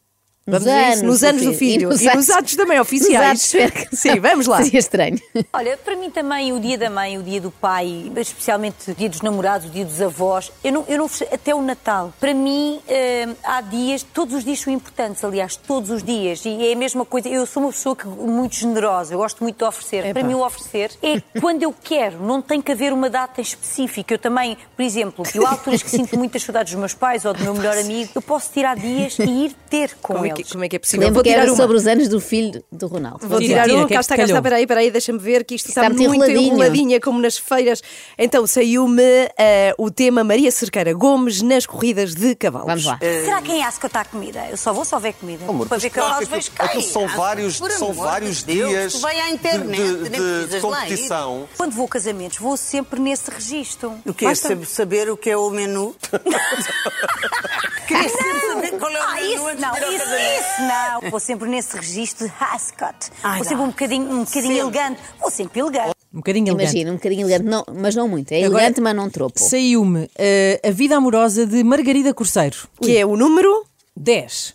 Nos 0.46 0.62
Vamos 0.62 0.66
isso? 0.68 0.92
anos 0.92 1.02
Nos 1.02 1.20
do 1.20 1.26
anos 1.26 1.42
do 1.42 1.54
filho. 1.54 1.90
filho. 1.90 2.12
E 2.12 2.16
nos 2.16 2.30
atos 2.30 2.54
também 2.54 2.78
oficiais. 2.78 3.52
Nos 3.52 3.62
atos, 3.64 3.88
Sim, 3.98 4.20
vamos 4.20 4.46
lá. 4.46 4.62
Seria 4.62 4.78
estranho. 4.78 5.20
Olha, 5.52 5.76
para 5.76 5.96
mim 5.96 6.08
também 6.08 6.52
o 6.52 6.60
dia 6.60 6.78
da 6.78 6.88
mãe, 6.88 7.18
o 7.18 7.22
dia 7.22 7.40
do 7.40 7.50
pai, 7.50 8.12
especialmente 8.16 8.92
o 8.92 8.94
dia 8.94 9.08
dos 9.08 9.22
namorados, 9.22 9.66
o 9.66 9.70
dia 9.70 9.84
dos 9.84 10.00
avós, 10.00 10.52
eu 10.62 10.72
não, 10.72 10.84
eu 10.86 10.98
não 10.98 11.10
até 11.32 11.52
o 11.52 11.60
Natal. 11.60 12.12
Para 12.20 12.32
mim 12.32 12.80
eh, 12.86 13.26
há 13.42 13.60
dias, 13.60 14.04
todos 14.04 14.34
os 14.36 14.44
dias 14.44 14.60
são 14.60 14.72
importantes, 14.72 15.24
aliás, 15.24 15.56
todos 15.56 15.90
os 15.90 16.02
dias. 16.02 16.44
E 16.44 16.68
é 16.68 16.72
a 16.74 16.76
mesma 16.76 17.04
coisa, 17.04 17.28
eu 17.28 17.44
sou 17.44 17.64
uma 17.64 17.72
pessoa 17.72 17.96
que, 17.96 18.06
muito 18.06 18.54
generosa, 18.54 19.14
eu 19.14 19.18
gosto 19.18 19.42
muito 19.42 19.58
de 19.58 19.64
oferecer. 19.64 20.12
Para 20.12 20.22
mim 20.22 20.34
o 20.34 20.44
oferecer 20.46 20.92
é 21.02 21.20
quando 21.40 21.64
eu 21.64 21.74
quero, 21.82 22.22
não 22.22 22.40
tem 22.40 22.62
que 22.62 22.70
haver 22.70 22.92
uma 22.92 23.10
data 23.10 23.40
específica. 23.40 24.14
Eu 24.14 24.18
também, 24.18 24.56
por 24.76 24.82
exemplo, 24.82 25.24
eu 25.34 25.44
há 25.44 25.50
alturas 25.50 25.82
que 25.82 25.90
sinto 25.90 26.16
muitas 26.16 26.42
saudades 26.44 26.72
dos 26.72 26.78
meus 26.78 26.94
pais 26.94 27.24
ou 27.24 27.34
do 27.34 27.42
meu 27.42 27.52
melhor 27.54 27.76
amigo, 27.76 28.12
eu 28.14 28.22
posso 28.22 28.48
tirar 28.52 28.76
dias 28.76 29.18
e 29.18 29.46
ir 29.46 29.56
ter 29.68 29.96
com 30.00 30.24
eles. 30.24 30.35
Que, 30.44 30.52
como 30.52 30.64
é 30.64 30.68
que 30.68 30.76
é 30.76 30.78
possível? 30.78 31.00
Lembro 31.06 31.14
Vou 31.14 31.22
que 31.22 31.30
tirar 31.30 31.42
era 31.42 31.50
uma. 31.50 31.56
sobre 31.56 31.76
os 31.76 31.86
anos 31.86 32.08
do 32.08 32.20
filho 32.20 32.62
do 32.70 32.86
Ronaldo. 32.86 33.26
Vou 33.26 33.38
Tira, 33.38 33.52
tirar 33.52 33.64
tira, 33.64 33.76
um, 33.78 33.86
que 33.86 33.94
é 33.94 33.96
cá 33.96 34.00
que 34.00 34.04
está, 34.04 34.16
cá 34.16 34.22
está, 34.24 34.42
peraí, 34.42 34.66
peraí, 34.66 34.90
deixa-me 34.90 35.18
ver 35.18 35.44
que 35.44 35.54
isto 35.54 35.68
está, 35.68 35.82
Está 35.82 35.90
muito 35.94 36.02
enroladinho. 36.14 36.40
enroladinha, 36.54 37.00
como 37.00 37.20
nas 37.20 37.38
feiras. 37.38 37.82
Então 38.18 38.46
saiu-me 38.46 39.02
eh, 39.38 39.74
o 39.78 39.90
tema 39.90 40.22
Maria 40.24 40.50
Cerqueira 40.50 40.92
Gomes 40.92 41.42
nas 41.42 41.66
corridas 41.66 42.14
de 42.14 42.34
cavalos. 42.34 42.66
Vamos 42.68 42.84
lá. 42.84 42.98
Será 43.00 43.40
que 43.42 43.52
em 43.52 43.62
Asca 43.64 43.86
está 43.86 44.04
comida? 44.04 44.46
Eu 44.50 44.56
só 44.56 44.72
vou 44.72 44.84
se 44.84 44.94
houver 44.94 45.12
comida. 45.14 45.44
Amor, 45.48 45.66
para 45.68 45.78
ver 45.78 45.90
que 45.90 45.98
nós 45.98 46.26
vejo 46.28 46.50
aquilo 46.58 46.82
são 46.82 47.06
vários, 47.08 47.56
são 47.56 47.92
vários 47.92 48.38
de 48.38 48.54
Deus, 48.54 48.68
dias 48.70 48.92
tu 48.94 49.00
vai 49.00 49.18
à 49.20 49.26
de- 49.26 49.32
internet, 49.32 49.80
de, 49.80 50.08
de- 50.10 50.46
de 50.46 50.60
competição. 50.60 51.48
Quando 51.56 51.72
vou 51.72 51.86
a 51.86 51.88
casamentos, 51.88 52.38
vou 52.38 52.56
sempre 52.56 53.00
nesse 53.00 53.30
registro. 53.30 53.94
O 54.04 54.12
que 54.14 54.26
é 54.26 54.34
saber, 54.34 55.10
o 55.10 55.16
que 55.16 55.30
é 55.30 55.36
o 55.36 55.50
menu? 55.50 55.94
Queres 57.86 58.12
sempre 58.12 58.40
saber 58.46 58.70
qual 58.78 58.90
é 58.90 58.98
o 58.98 59.02
Ah, 59.02 59.14
menu? 59.14 59.34
isso 59.34 59.46
antes 59.46 59.55
não, 59.73 59.92
isso, 59.92 60.04
isso 60.04 60.62
não. 61.02 61.11
Vou 61.11 61.20
sempre 61.20 61.49
nesse 61.49 61.76
registro 61.76 62.26
de 62.26 62.35
Ascot. 62.40 63.11
Ai, 63.23 63.38
Vou 63.38 63.44
sempre 63.46 63.64
um 63.64 63.68
bocadinho, 63.68 64.11
um 64.11 64.25
bocadinho 64.25 64.58
elegante. 64.58 65.00
Vou 65.20 65.30
sempre 65.30 65.61
elegante. 65.61 65.94
Um 66.12 66.18
bocadinho 66.18 66.49
elegante. 66.49 66.70
Imagina, 66.70 66.90
um 66.92 66.94
bocadinho 66.94 67.28
elegante, 67.28 67.44
não, 67.50 67.64
mas 67.75 67.94
não 67.94 68.08
muito. 68.08 68.32
É 68.32 68.44
Agora, 68.44 68.62
elegante, 68.62 68.80
mas 68.80 68.96
não 68.96 69.11
tropo. 69.11 69.38
Saiu-me 69.38 70.08
eh, 70.16 70.61
A 70.66 70.70
Vida 70.70 70.96
Amorosa 70.96 71.46
de 71.46 71.62
Margarida 71.62 72.14
Corseiro. 72.14 72.56
Que 72.80 72.96
é 72.96 73.04
o 73.04 73.16
número 73.16 73.66
10. 73.96 74.54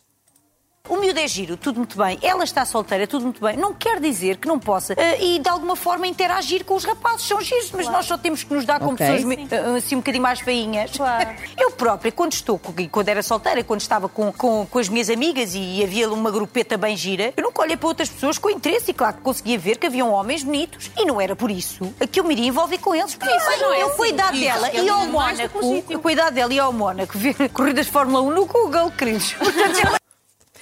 O 0.91 0.97
miúdo 0.97 1.17
é 1.21 1.25
giro, 1.27 1.55
tudo 1.55 1.77
muito 1.77 1.97
bem. 1.97 2.19
Ela 2.21 2.43
está 2.43 2.65
solteira, 2.65 3.07
tudo 3.07 3.23
muito 3.23 3.39
bem. 3.41 3.55
Não 3.55 3.73
quer 3.73 3.97
dizer 4.01 4.35
que 4.35 4.45
não 4.45 4.59
possa 4.59 4.93
eh, 4.97 5.23
e 5.23 5.39
de 5.39 5.47
alguma 5.47 5.77
forma 5.77 6.05
interagir 6.05 6.65
com 6.65 6.73
os 6.75 6.83
rapazes. 6.83 7.25
São 7.27 7.39
giros, 7.39 7.71
mas 7.71 7.87
nós 7.87 8.05
só 8.05 8.17
temos 8.17 8.43
que 8.43 8.53
nos 8.53 8.65
dar 8.65 8.77
como 8.79 8.91
Ok. 8.91 9.07
pessoas 9.07 9.37
eh, 9.51 9.77
assim 9.77 9.95
um 9.95 9.99
bocadinho 9.99 10.21
mais 10.21 10.41
feinhas. 10.41 10.91
Eu 11.57 11.71
própria, 11.71 12.11
quando 12.11 12.33
estou, 12.33 12.59
com- 12.59 12.73
quando 12.89 13.07
era 13.07 13.23
solteira, 13.23 13.63
quando 13.63 13.79
estava 13.79 14.09
com, 14.09 14.33
com, 14.33 14.65
com 14.69 14.79
as 14.79 14.89
minhas 14.89 15.09
amigas 15.09 15.51
e 15.55 15.81
havia 15.81 16.11
uma 16.11 16.29
grupeta 16.29 16.75
bem 16.75 16.97
gira, 16.97 17.33
eu 17.37 17.43
nunca 17.43 17.61
olhei 17.61 17.77
para 17.77 17.87
outras 17.87 18.09
pessoas 18.09 18.37
com 18.37 18.49
interesse 18.49 18.91
e 18.91 18.93
claro 18.93 19.15
que 19.15 19.21
conseguia 19.21 19.57
ver 19.57 19.77
que 19.77 19.87
haviam 19.87 20.11
homens 20.11 20.43
bonitos 20.43 20.91
e 20.97 21.05
não 21.05 21.21
era 21.21 21.37
por 21.37 21.49
isso 21.49 21.93
que 22.11 22.19
eu 22.19 22.23
me 22.25 22.33
iria 22.33 22.47
envolver 22.49 22.79
com 22.79 22.93
eles. 22.93 23.15
Porque 23.15 23.33
Mas 23.33 23.61
não 23.61 23.71
é 23.73 23.81
eu 23.81 23.87
assim. 23.87 23.95
com 23.97 24.03
a 24.03 24.07
idade 24.09 24.37
Isso 24.37 24.45
dela 24.45 24.67
é 24.67 24.83
e 24.83 24.89
ao 24.89 25.07
Mónaco, 25.07 25.59
com 26.01 26.07
a 26.07 26.11
idade 26.11 26.35
dela 26.35 26.53
e 26.53 26.59
ao 26.59 26.73
Mónaco, 26.73 27.13
ver 27.17 27.49
corridas 27.53 27.85
de 27.85 27.91
Fórmula 27.93 28.21
1 28.23 28.31
no 28.31 28.45
Google, 28.45 28.91
queridos. 28.91 29.31
Portanto, 29.33 30.00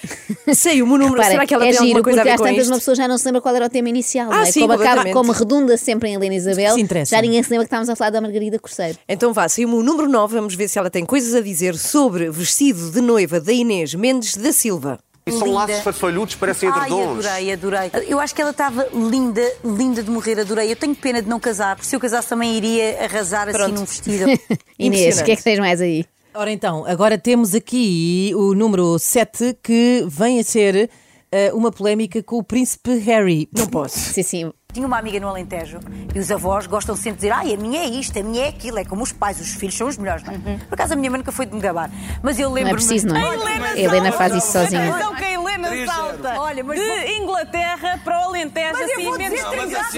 Saiu-me 0.54 0.94
o 0.94 0.98
número. 0.98 1.16
Repara, 1.16 1.32
Será 1.32 1.46
que 1.46 1.54
ela 1.54 1.66
é 1.66 1.70
tem 1.70 1.78
alguma 1.78 1.88
giro, 1.94 2.04
coisa 2.04 2.22
a 2.22 2.24
porque 2.24 2.30
ver 2.30 2.34
às 2.34 2.40
com 2.42 2.48
tantas 2.48 2.62
isto? 2.62 2.72
uma 2.72 2.78
pessoa 2.78 2.96
já 2.96 3.08
não 3.08 3.18
se 3.18 3.26
lembra 3.26 3.42
qual 3.42 3.56
era 3.56 3.66
o 3.66 3.70
tema 3.70 3.90
inicial. 3.90 4.30
Ah, 4.32 4.42
é? 4.44 4.52
sim, 4.52 4.62
como, 4.62 4.74
acaba, 4.74 5.12
como 5.12 5.32
redunda 5.32 5.78
sempre 5.78 6.10
em 6.10 6.16
Helena 6.16 6.36
Isabel, 6.36 6.76
já 7.06 7.22
ninguém 7.22 7.44
se 7.44 7.50
lembra 7.50 7.66
que 7.66 7.68
estávamos 7.68 7.90
a 7.90 7.96
falar 7.96 8.10
da 8.12 8.22
Margarida 8.22 8.58
Corseiro. 8.60 8.98
Então 9.08 9.34
vá, 9.34 9.48
saiu-me 9.48 9.76
o 9.76 9.84
número 9.84 10.08
9. 10.10 10.36
Vamos 10.36 10.56
ver 10.56 10.68
se 10.68 10.80
ela 10.80 10.90
tem 10.90 11.06
coisas 11.06 11.36
a 11.36 11.42
dizer 11.42 11.76
sobre 11.78 12.30
vestido 12.30 12.92
de 12.92 13.02
noiva 13.02 13.40
da 13.40 13.52
Inês 13.52 13.94
Mendes 13.94 14.36
da 14.38 14.52
Silva. 14.54 15.00
E 15.26 15.32
são 15.32 15.46
Linda. 15.46 15.60
laços 15.60 15.80
farfalhudos, 15.82 16.36
parecem 16.36 16.70
Ai, 16.70 16.88
edredons. 16.88 17.26
adorei, 17.26 17.54
adorei. 17.54 17.92
Eu 18.08 18.20
acho 18.20 18.34
que 18.34 18.42
ela 18.42 18.50
estava 18.52 18.88
linda, 18.92 19.42
linda 19.64 20.02
de 20.02 20.10
morrer, 20.10 20.40
adorei. 20.40 20.72
Eu 20.72 20.76
tenho 20.76 20.96
pena 20.96 21.22
de 21.22 21.30
não 21.30 21.40
casar, 21.40 21.76
porque 21.76 21.88
se 21.88 21.96
eu 21.96 22.00
casasse 22.00 22.28
também 22.28 22.56
iria 22.56 23.04
arrasar 23.04 23.48
assim 23.48 23.58
Pronto. 23.58 23.76
num 23.76 23.86
vestido. 23.86 24.26
Inês, 24.80 25.20
o 25.20 25.24
que 25.24 25.32
é 25.32 25.36
que 25.36 25.44
tens 25.44 25.60
mais 25.60 25.82
aí? 25.82 26.04
Ora 26.40 26.54
então, 26.54 26.86
agora 26.86 27.18
temos 27.18 27.54
aqui 27.54 28.32
o 28.34 28.56
número 28.56 28.98
7 28.98 29.58
que 29.62 30.06
vem 30.08 30.40
a 30.40 30.44
ser 30.46 30.90
eh, 31.30 31.52
uma 31.52 31.70
polémica 31.70 32.24
com 32.24 32.38
o 32.38 32.44
príncipe 32.46 32.98
Harry. 33.00 33.50
Não 33.54 33.68
posso. 33.68 34.14
Sim, 34.14 34.24
sim. 34.24 34.54
Tinha 34.72 34.86
uma 34.86 35.00
amiga 35.00 35.20
no 35.20 35.28
Alentejo 35.28 35.80
e 36.14 36.20
os 36.20 36.30
avós 36.30 36.68
gostam 36.68 36.96
sempre 36.96 37.14
de 37.14 37.18
dizer 37.22 37.32
ai, 37.32 37.56
a 37.56 37.58
minha 37.58 37.80
é 37.82 37.88
isto, 37.88 38.20
a 38.20 38.22
minha 38.22 38.46
é 38.46 38.50
aquilo, 38.50 38.78
é 38.78 38.86
como 38.86 39.02
os 39.02 39.12
pais, 39.12 39.40
os 39.42 39.56
filhos 39.56 39.76
são 39.76 39.88
os 39.88 39.98
melhores, 39.98 40.22
não 40.24 40.32
é? 40.32 40.38
Por 40.68 40.76
acaso 40.76 40.94
a 40.94 40.96
minha 40.96 41.10
mãe 41.10 41.18
nunca 41.18 41.32
foi 41.32 41.48
de 41.48 41.56
me 41.56 41.60
gabar, 41.60 41.90
mas 42.22 42.38
eu 42.38 42.50
Não 42.50 42.54
lembro-me... 42.54 42.74
é 42.74 42.86
preciso, 42.86 43.08
não 43.08 43.16
é? 43.18 43.34
Helena 43.34 43.68
A 43.68 43.80
Helena 43.80 44.12
faz 44.12 44.36
isso 44.36 44.46
salta. 44.46 44.70
sozinha. 44.70 44.92
Atenção 44.94 45.16
que 45.16 45.24
a 45.26 45.32
Helena 45.32 45.86
salta 45.88 46.40
Olha, 46.40 46.64
mas 46.64 46.80
de 46.80 46.86
vou- 46.86 46.98
Inglaterra 47.16 48.00
para 48.04 48.20
o 48.20 48.24
Alentejo, 48.26 48.74
Mas 48.74 48.80
eu 48.90 48.94
assim, 48.96 49.04
vou 49.06 49.18
menos 49.18 49.40
assim, 49.40 49.44
sobre 49.44 49.60
o 49.60 49.80
assim. 49.80 49.98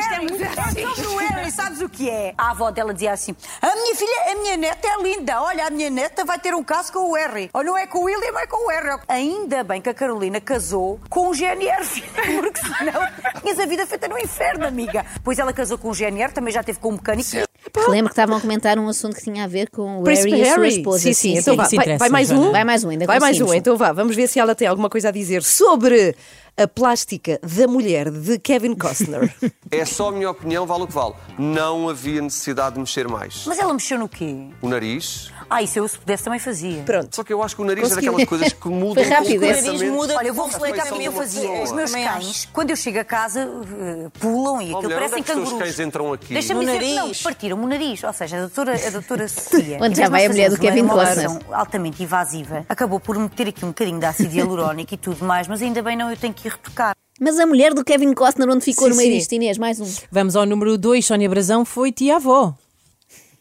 Isto 0.00 0.12
é 0.12 0.18
muito 0.18 0.42
É 0.42 0.94
sobre 0.96 1.06
o 1.06 1.16
Harry, 1.18 1.50
sabes 1.52 1.80
o 1.80 1.88
que 1.88 2.10
é? 2.10 2.34
A 2.36 2.50
avó 2.50 2.72
dela 2.72 2.92
dizia 2.92 3.12
assim: 3.12 3.36
a 3.62 3.72
minha 3.76 3.94
filha, 3.94 4.32
a 4.32 4.34
minha 4.34 4.56
neta 4.56 4.88
é 4.88 5.00
linda. 5.00 5.40
Olha, 5.42 5.64
a 5.68 5.70
minha 5.70 5.90
neta 5.90 6.24
vai 6.24 6.40
ter 6.40 6.54
um 6.56 6.64
caso 6.64 6.92
com 6.92 7.08
o 7.10 7.14
Harry. 7.14 7.50
Ou 7.54 7.62
não 7.62 7.78
é 7.78 7.86
com 7.86 7.98
o 8.00 8.02
William, 8.02 8.36
é 8.36 8.46
com 8.48 8.66
o 8.66 8.68
Harry. 8.70 9.00
Ainda 9.06 9.62
bem 9.62 9.80
que 9.80 9.88
a 9.88 9.94
Carolina 9.94 10.40
casou 10.40 10.98
com 11.08 11.28
o 11.28 11.34
GNR, 11.34 11.86
porque 12.42 12.60
senão 12.60 13.40
tinhas 13.42 13.60
a 13.60 13.66
vida 13.66 13.86
feita 13.86 14.07
no 14.08 14.18
inferno, 14.18 14.66
amiga. 14.66 15.04
Pois 15.22 15.38
ela 15.38 15.52
casou 15.52 15.78
com 15.78 15.90
o 15.90 15.94
GNR, 15.94 16.32
também 16.32 16.52
já 16.52 16.62
teve 16.62 16.78
com 16.78 16.88
um 16.88 16.92
mecânico. 16.92 17.30
Relembro 17.76 18.06
que 18.06 18.12
estavam 18.12 18.36
a 18.36 18.40
comentar 18.40 18.78
um 18.78 18.88
assunto 18.88 19.16
que 19.16 19.22
tinha 19.22 19.44
a 19.44 19.46
ver 19.46 19.68
com 19.70 20.00
o 20.00 20.02
Príncipe 20.02 20.30
Harry 20.30 20.40
e 20.40 20.42
a 20.42 20.54
sua 20.54 20.62
Harry. 20.62 20.76
esposa. 20.76 20.98
Sim, 20.98 21.12
sim. 21.12 21.36
Então 21.38 21.54
sim. 21.66 21.76
vá, 21.76 21.84
vai, 21.84 21.98
vai 21.98 22.08
mais 22.08 22.30
um? 22.30 22.50
Vai 22.50 22.64
mais 22.64 22.84
um, 22.84 22.88
ainda 22.90 23.06
Vai 23.06 23.20
mais 23.20 23.36
um. 23.36 23.40
conseguimos. 23.40 23.60
Então 23.60 23.76
vá, 23.76 23.92
vamos 23.92 24.16
ver 24.16 24.26
se 24.28 24.38
ela 24.38 24.54
tem 24.54 24.66
alguma 24.66 24.88
coisa 24.88 25.08
a 25.08 25.12
dizer 25.12 25.42
sobre 25.42 26.14
a 26.58 26.66
plástica 26.66 27.38
da 27.42 27.66
mulher 27.68 28.10
de 28.10 28.38
Kevin 28.38 28.74
Costner. 28.74 29.32
É 29.70 29.84
só 29.84 30.08
a 30.08 30.12
minha 30.12 30.30
opinião, 30.30 30.64
vale 30.64 30.84
o 30.84 30.86
que 30.86 30.94
vale. 30.94 31.12
Não 31.38 31.90
havia 31.90 32.22
necessidade 32.22 32.76
de 32.76 32.80
mexer 32.80 33.06
mais. 33.06 33.44
Mas 33.46 33.58
ela 33.58 33.74
mexeu 33.74 33.98
no 33.98 34.08
quê? 34.08 34.46
O 34.62 34.68
nariz. 34.68 35.30
Ah, 35.50 35.62
isso 35.62 35.78
eu 35.78 35.86
se 35.86 35.98
pudesse 35.98 36.24
também 36.24 36.38
fazia. 36.40 36.82
Pronto. 36.84 37.14
Só 37.14 37.22
que 37.22 37.30
eu 37.34 37.42
acho 37.42 37.54
que 37.54 37.60
o 37.60 37.66
nariz 37.66 37.82
Conseguiu. 37.86 38.08
é 38.14 38.16
daquelas 38.16 38.28
coisas 38.30 38.52
que 38.54 38.66
mudam 38.70 39.04
Foi 39.04 39.12
rápido, 39.12 39.42
esse. 39.44 39.62
completamente. 39.68 40.14
Olha, 40.16 40.28
eu 40.28 40.32
vou 40.32 40.46
a 40.46 40.48
explicar 40.48 40.74
feição 40.86 40.88
como 40.96 41.02
eu 41.02 41.12
fazia. 41.12 41.50
Os 41.62 41.72
meus 41.72 41.90
Também 41.90 42.06
cães, 42.08 42.28
acho. 42.30 42.48
quando 42.48 42.70
eu 42.70 42.76
chego 42.76 42.98
a 42.98 43.04
casa, 43.04 43.40
eh, 43.42 44.08
pulam 44.18 44.62
e 44.62 44.72
Oh, 44.72 44.78
aquilo 44.78 44.92
parecem 44.94 45.18
é 45.18 45.22
que 45.22 45.32
os 45.32 45.52
cães 45.52 45.80
entram 45.80 46.12
aqui? 46.14 46.32
Deixa-me 46.32 46.64
dizer 46.64 46.78
que 46.78 46.94
não, 46.94 47.02
nariz. 47.02 47.22
partiram-me 47.22 47.64
o 47.64 47.68
nariz. 47.68 48.04
Ou 48.04 48.12
seja, 48.14 48.36
a 48.38 48.40
doutora, 48.40 48.86
a 48.86 48.90
doutora 48.90 49.28
Sofia, 49.28 49.78
Onde 49.82 49.98
já 49.98 50.08
vai 50.08 50.24
a 50.24 50.28
mulher 50.30 50.48
do 50.48 50.58
Kevin 50.58 50.80
uma 50.80 50.94
Costner. 50.94 51.28
altamente 51.52 52.02
invasiva, 52.02 52.64
acabou 52.70 52.98
por 52.98 53.18
meter 53.18 53.48
aqui 53.48 53.66
um 53.66 53.68
bocadinho 53.68 53.98
de 54.00 54.06
ácido 54.06 54.34
hialurónico 54.34 54.94
e 54.94 54.96
tudo 54.96 55.22
mais, 55.26 55.46
mas 55.46 55.60
ainda 55.60 55.82
bem 55.82 55.94
não, 55.94 56.08
eu 56.10 56.16
tenho 56.16 56.32
que 56.32 56.47
ir 56.48 56.52
retocar. 56.52 56.94
Mas 57.20 57.38
a 57.38 57.46
mulher 57.46 57.74
do 57.74 57.84
Kevin 57.84 58.12
Costner, 58.14 58.48
onde 58.48 58.64
ficou 58.64 58.84
Sim, 58.84 58.90
no 58.90 58.96
meio 58.96 59.10
sim. 59.12 59.18
disto, 59.18 59.32
Inês, 59.32 59.58
mais 59.58 59.80
um. 59.80 59.86
Vamos 60.10 60.36
ao 60.36 60.46
número 60.46 60.78
2, 60.78 61.04
Sónia 61.04 61.28
Brazão 61.28 61.64
foi 61.64 61.90
tia-avó. 61.92 62.54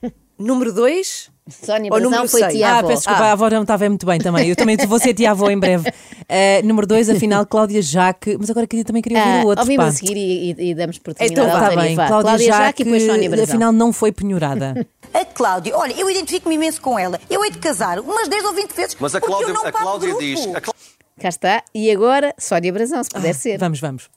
Número 0.37 0.73
2. 0.73 1.29
Sónia 1.63 1.85
Ou 1.85 1.91
Brazão 1.97 2.11
número 2.11 2.27
foi 2.27 2.41
seis. 2.41 2.53
tia 2.55 2.77
Ah, 2.77 2.83
peço 2.83 3.03
desculpa, 3.03 3.23
a 3.23 3.31
avó 3.31 3.49
não 3.49 3.61
estava 3.61 3.87
muito 3.87 4.05
bem 4.05 4.19
também. 4.19 4.49
Eu 4.49 4.55
também 4.55 4.75
vou 4.85 4.99
ser 4.99 5.13
tia-avó 5.13 5.49
em 5.49 5.57
breve. 5.59 5.91
Eh, 6.29 6.61
número 6.63 6.85
2, 6.85 7.09
afinal, 7.11 7.45
Cláudia 7.45 7.81
Jaque. 7.81 8.35
Mas 8.37 8.49
agora 8.49 8.67
queria- 8.67 8.83
também 8.83 9.01
queria 9.01 9.17
ouvir 9.17 9.31
Ah, 9.39 9.43
o 9.45 9.47
outro. 9.47 9.61
ouvimos 9.61 9.85
pá. 9.85 9.89
a 9.89 9.93
seguir 9.93 10.17
e, 10.17 10.51
e- 10.51 10.71
e 10.71 10.75
damos 10.75 10.99
por 10.99 11.11
Então 11.11 11.25
terminada 11.45 11.51
vá, 11.53 11.65
a 11.67 11.69
Está 11.69 11.81
bem, 11.81 11.95
Vá, 11.95 12.07
Cláudia, 12.07 12.23
Cláudia 12.27 12.47
Jaque, 12.47 12.63
Jaque 12.65 12.81
e 12.81 12.83
depois 12.83 13.03
Sónia 13.05 13.29
Brazão. 13.29 13.45
afinal, 13.45 13.71
não 13.71 13.93
foi 13.93 14.11
penhorada. 14.11 14.85
A 15.13 15.23
Cláudia, 15.23 15.73
olha, 15.77 15.93
eu 15.93 16.09
identifico-me 16.09 16.55
imenso 16.55 16.81
com 16.81 16.99
ela. 16.99 17.17
Eu 17.29 17.45
hei 17.45 17.51
de 17.51 17.59
casar 17.59 18.01
umas 18.01 18.27
10 18.27 18.43
ou 18.43 18.53
20 18.53 18.73
vezes. 18.73 18.97
Mas 18.99 19.15
a 19.15 19.21
porque 19.21 19.31
Cláudia, 19.31 19.51
eu 19.51 19.53
não 19.53 19.61
a 19.67 19.71
pago 19.71 19.77
Cláudia 19.85 20.15
diz. 20.19 20.47
a 20.53 20.59
Clá- 20.59 20.73
Cá 21.19 21.29
está. 21.29 21.63
E 21.73 21.89
agora, 21.91 22.33
Sónia 22.37 22.71
Brazão, 22.71 23.03
se 23.03 23.09
puder 23.09 23.33
ser. 23.33 23.57
Vamos, 23.57 23.79
vamos. 23.79 24.09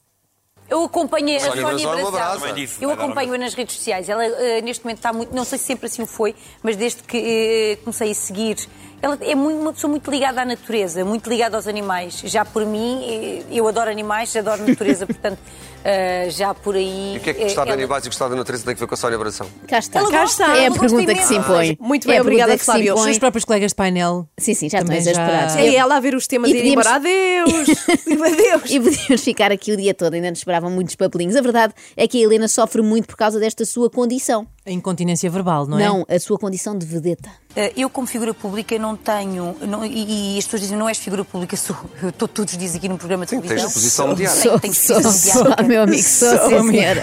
Eu 0.71 0.85
acompanhei 0.85 1.37
a 1.37 1.41
Sónia 1.41 1.63
Sónia 1.63 1.89
Brazão 1.89 2.13
é 2.13 2.53
Brazão. 2.53 2.79
Eu 2.81 2.91
acompanho-a 2.91 3.39
nas 3.39 3.55
redes 3.55 3.75
sociais. 3.75 4.09
Ela 4.09 4.25
eh, 4.25 4.61
neste 4.61 4.85
momento 4.85 4.99
está 4.99 5.13
muito, 5.13 5.35
não 5.35 5.45
sei 5.45 5.59
se 5.59 5.65
sempre 5.65 5.87
assim 5.87 6.03
o 6.03 6.07
foi, 6.07 6.35
mas 6.63 6.77
desde 6.77 7.03
que 7.03 7.17
eh, 7.17 7.77
comecei 7.83 8.13
a 8.13 8.15
seguir, 8.15 8.57
ela 9.03 9.19
é 9.21 9.35
muito, 9.35 9.61
uma 9.61 9.73
pessoa 9.73 9.91
muito 9.91 10.11
ligada 10.11 10.43
à 10.43 10.45
natureza, 10.45 11.05
muito 11.05 11.29
ligada 11.29 11.57
aos 11.57 11.67
animais. 11.67 12.21
Já 12.25 12.45
por 12.45 12.65
mim, 12.67 13.03
eh, 13.05 13.43
eu 13.51 13.67
adoro 13.67 13.91
animais, 13.91 14.35
adoro 14.37 14.67
natureza, 14.67 15.07
portanto, 15.09 15.39
eh, 15.85 16.29
já 16.31 16.53
por 16.55 16.75
aí. 16.77 17.15
E 17.15 17.19
o 17.19 17.21
que 17.21 17.31
é 17.31 17.35
que 17.35 17.41
eh, 17.41 17.45
gostar 17.45 17.65
de 17.65 17.71
ela- 17.71 17.79
animais 17.81 18.05
e 18.05 18.09
gostar 18.09 18.29
da 18.29 18.37
natureza 18.37 18.65
tem 18.65 18.75
que 18.75 18.81
ver 18.81 18.87
com 18.87 18.95
a 18.95 18.97
Sónia 18.97 19.17
Abração? 19.17 19.47
Cá 19.67 19.79
está. 19.79 20.01
Ela 20.01 20.11
Cá 20.11 20.21
gosta, 20.21 20.43
está. 20.45 20.57
É 20.57 20.67
a 20.67 20.69
gosta 20.69 20.81
pergunta 20.81 21.15
que 21.15 21.23
se 21.25 21.35
impõe. 21.37 21.77
Muito 21.81 22.05
É 22.05 22.13
bem, 22.13 22.17
pergunta 22.17 22.21
obrigada, 22.23 22.59
que 22.59 22.65
Flávio. 22.65 22.95
Os 22.95 23.03
seus 23.03 23.19
próprios 23.19 23.45
colegas 23.45 23.71
de 23.73 23.75
painel. 23.77 24.29
Sim, 24.39 24.55
sim, 24.55 24.69
já 24.69 24.79
estão 24.79 24.87
também 24.89 25.03
já- 25.03 25.11
exasperados. 25.13 25.57
É 25.57 25.75
ela 25.75 25.97
a 25.97 26.01
ver 26.01 26.15
os 26.15 26.27
temas 26.27 26.51
E 26.51 26.53
e 26.53 26.57
ir 26.57 26.61
podíamos- 26.77 26.87
embora. 26.87 26.97
Adeus! 26.97 28.05
Viva 28.07 28.31
Deus! 28.37 28.63
E 28.71 28.81
podíamos 28.81 29.23
ficar 29.25 29.51
aqui 29.53 29.73
o 29.73 29.77
dia 29.77 29.95
todo, 29.95 30.15
ainda 30.15 30.29
nos 30.31 30.41
esperavam 30.41 30.71
muitos 30.71 30.95
papelinhos. 30.95 31.35
A 31.37 31.41
verdade 31.41 31.73
é 31.97 32.07
que 32.07 32.19
a 32.19 32.21
Helena 32.23 32.49
sofre 32.49 32.83
muito 32.83 33.07
por 33.07 33.17
causa 33.17 33.41
desta 33.41 33.65
sua 33.65 33.89
condição. 33.89 34.47
A 34.67 34.71
incontinência 34.71 35.29
verbal, 35.31 35.67
não 35.67 35.79
é? 35.79 35.85
Não, 35.85 36.05
a 36.09 36.19
sua 36.21 36.39
condição 36.39 36.77
de 36.77 36.85
vedeta. 36.85 37.31
Eh, 37.57 37.73
Eu, 37.77 37.91
como 37.91 38.07
figura 38.07 38.33
pública, 38.33 38.79
não 38.79 38.97
tenho. 38.97 39.57
não- 39.67 39.85
e, 39.85 40.35
e 40.35 40.39
as 40.39 40.45
pessoas 40.45 40.63
dizem, 40.63 40.77
não 40.79 40.89
és 40.89 40.99
figura 40.99 41.25
pública, 41.25 41.57
sou. 41.57 41.77
Eu, 42.03 42.13
todos 42.13 42.57
dizem 42.57 42.79
aqui 42.79 42.89
no 42.89 42.97
programa 42.97 43.25
de 43.25 43.31
Sim, 43.31 43.41
tens 43.41 43.49
televisão. 43.49 43.69
exposição 43.69 44.09
mediática. 44.09 44.43
Sou, 44.43 44.61
tem 44.61 44.71
que 44.71 44.77
sou, 44.77 45.03
sou, 45.03 45.13
mediática. 45.45 45.63
meu 45.65 45.83
amigo, 45.83 46.03
sou, 46.03 46.39
Sou, 46.39 46.49
sim, 46.63 46.71
senhora. 46.71 47.03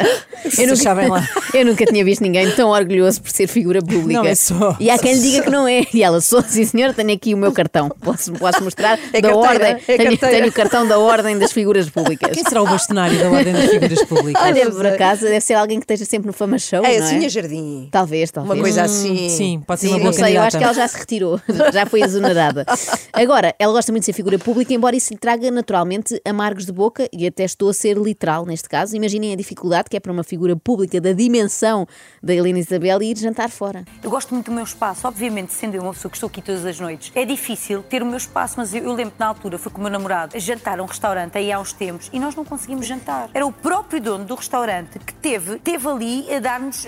Eu 0.58 1.10
lá. 1.10 1.30
eu 1.54 1.66
nunca 1.66 1.86
tinha 1.86 2.04
visto 2.06 2.22
ninguém 2.22 2.50
tão 2.52 2.70
orgulhoso 2.70 3.22
por 3.22 3.32
ser 3.32 3.48
figura 3.48 3.82
pública. 3.82 4.22
Não, 4.22 4.26
é 4.26 4.36
só. 4.36 4.76
E 4.80 4.90
há 4.90 4.98
quem 4.98 5.14
lhe 5.16 5.22
diga 5.22 5.44
que 5.44 5.50
não 5.50 5.68
é. 5.68 5.86
E 5.94 6.02
ela, 6.04 6.22
sou, 6.22 6.42
sim, 6.42 6.64
senhora, 6.66 6.94
tenho 6.94 7.12
aqui 7.14 7.34
o 7.34 7.38
meu 7.38 7.52
cartão. 7.52 7.90
Posso, 8.02 8.32
posso 8.34 8.64
mostrar? 8.64 8.98
É 9.14 9.22
da 9.22 9.30
carteira, 9.30 9.68
ordem. 9.70 9.84
é 9.88 9.98
tenho, 9.98 10.18
tenho 10.18 10.48
o 10.48 10.52
cartão 10.52 10.88
da 10.88 11.00
ordem 11.00 11.38
das 11.38 11.52
figuras 11.52 11.90
públicas. 11.90 12.30
Quem 12.34 12.44
será 12.44 12.62
o 12.62 12.66
bastonário 12.68 13.18
da 13.18 13.30
Ordem 13.30 13.54
das 13.54 13.70
Figuras 13.70 14.04
Públicas? 14.04 14.44
Olha, 14.44 14.70
por 14.70 14.86
acaso, 14.86 15.22
deve 15.22 15.42
ser 15.42 15.54
alguém 15.54 15.80
que 15.80 15.84
esteja 15.84 16.06
sempre 16.06 16.28
no 16.28 16.34
Fama 16.34 16.60
Show. 16.60 16.80
É 16.86 17.00
não 17.00 17.06
a 17.06 17.08
é? 17.08 17.10
Sinha 17.10 17.30
Jardim. 17.30 17.88
Talvez, 17.92 18.30
talvez. 18.32 18.54
Uma 18.56 18.62
coisa 18.62 18.84
assim. 18.84 19.30
Sim, 19.30 19.64
pode 19.66 19.82
ser 19.82 19.88
Sim, 19.88 19.94
uma 19.94 20.00
boa 20.02 20.14
eu 20.38 20.44
acho 20.44 20.58
que 20.58 20.64
ela 20.64 20.74
já 20.74 20.88
se 20.88 20.98
retirou, 20.98 21.40
já 21.74 21.86
foi 21.86 22.02
exonerada. 22.02 22.66
Agora, 23.14 23.56
ela 23.60 23.74
gosta 23.74 23.92
muito 23.92 24.02
de 24.04 24.06
ser 24.08 24.14
figura 24.14 24.40
pública, 24.40 24.74
embora 24.74 24.96
isso 24.96 25.14
lhe 25.14 25.20
traga 25.20 25.50
naturalmente 25.52 26.20
amargos 26.26 26.66
de 26.66 26.72
boca 26.72 27.08
e 27.12 27.26
até 27.26 27.44
estou 27.44 27.70
a 27.70 27.74
ser 27.74 27.98
literal 27.98 28.46
neste 28.46 28.70
caso. 28.70 28.96
Imaginem 28.96 29.34
a 29.34 29.36
dificuldade 29.36 29.90
que 29.90 29.98
é 29.98 30.00
para 30.00 30.12
uma 30.12 30.24
figura 30.24 30.56
pública 30.56 31.00
da 31.02 31.14
dimensão 31.14 31.88
da 32.22 32.34
Helena 32.34 32.60
Isabel 32.60 33.02
ir 33.02 33.18
jantar 33.18 33.50
fora. 33.50 33.84
Eu 34.04 34.10
gosto 34.10 34.34
muito 34.34 34.48
do 34.48 34.52
meu 34.52 34.64
espaço, 34.64 35.08
obviamente, 35.08 35.54
sendo 35.54 35.76
eu 35.76 35.82
uma 35.82 35.94
pessoa 35.94 36.10
que 36.10 36.18
estou 36.18 36.28
aqui 36.28 36.42
todas 36.42 36.66
as 36.66 36.80
noites. 36.80 37.12
É 37.16 37.26
difícil 37.26 37.84
ter 37.84 38.02
o 38.02 38.06
meu 38.06 38.18
espaço, 38.18 38.56
mas 38.58 38.74
eu, 38.74 38.84
eu 38.84 38.94
lembro 38.94 39.12
que 39.12 39.20
na 39.20 39.28
altura 39.28 39.58
fui 39.58 39.72
com 39.72 39.80
o 39.80 39.82
meu 39.82 39.92
namorado 39.92 40.36
a 40.36 40.40
jantar 40.40 40.80
a 40.80 40.84
um 40.84 40.86
restaurante 40.86 41.38
aí 41.38 41.52
há 41.52 41.60
uns 41.60 41.74
tempos 41.74 42.10
e 42.14 42.20
nós 42.20 42.36
não 42.36 42.46
conseguimos 42.46 42.86
jantar. 42.86 43.30
Era 43.34 43.46
o 43.46 43.52
próprio 43.52 44.02
dono 44.02 44.26
do 44.26 44.36
restaurante 44.36 45.00
que 45.00 45.14
teve, 45.14 45.60
teve 45.60 45.88
ali 45.88 46.34
a 46.34 46.40
dar-nos. 46.40 46.86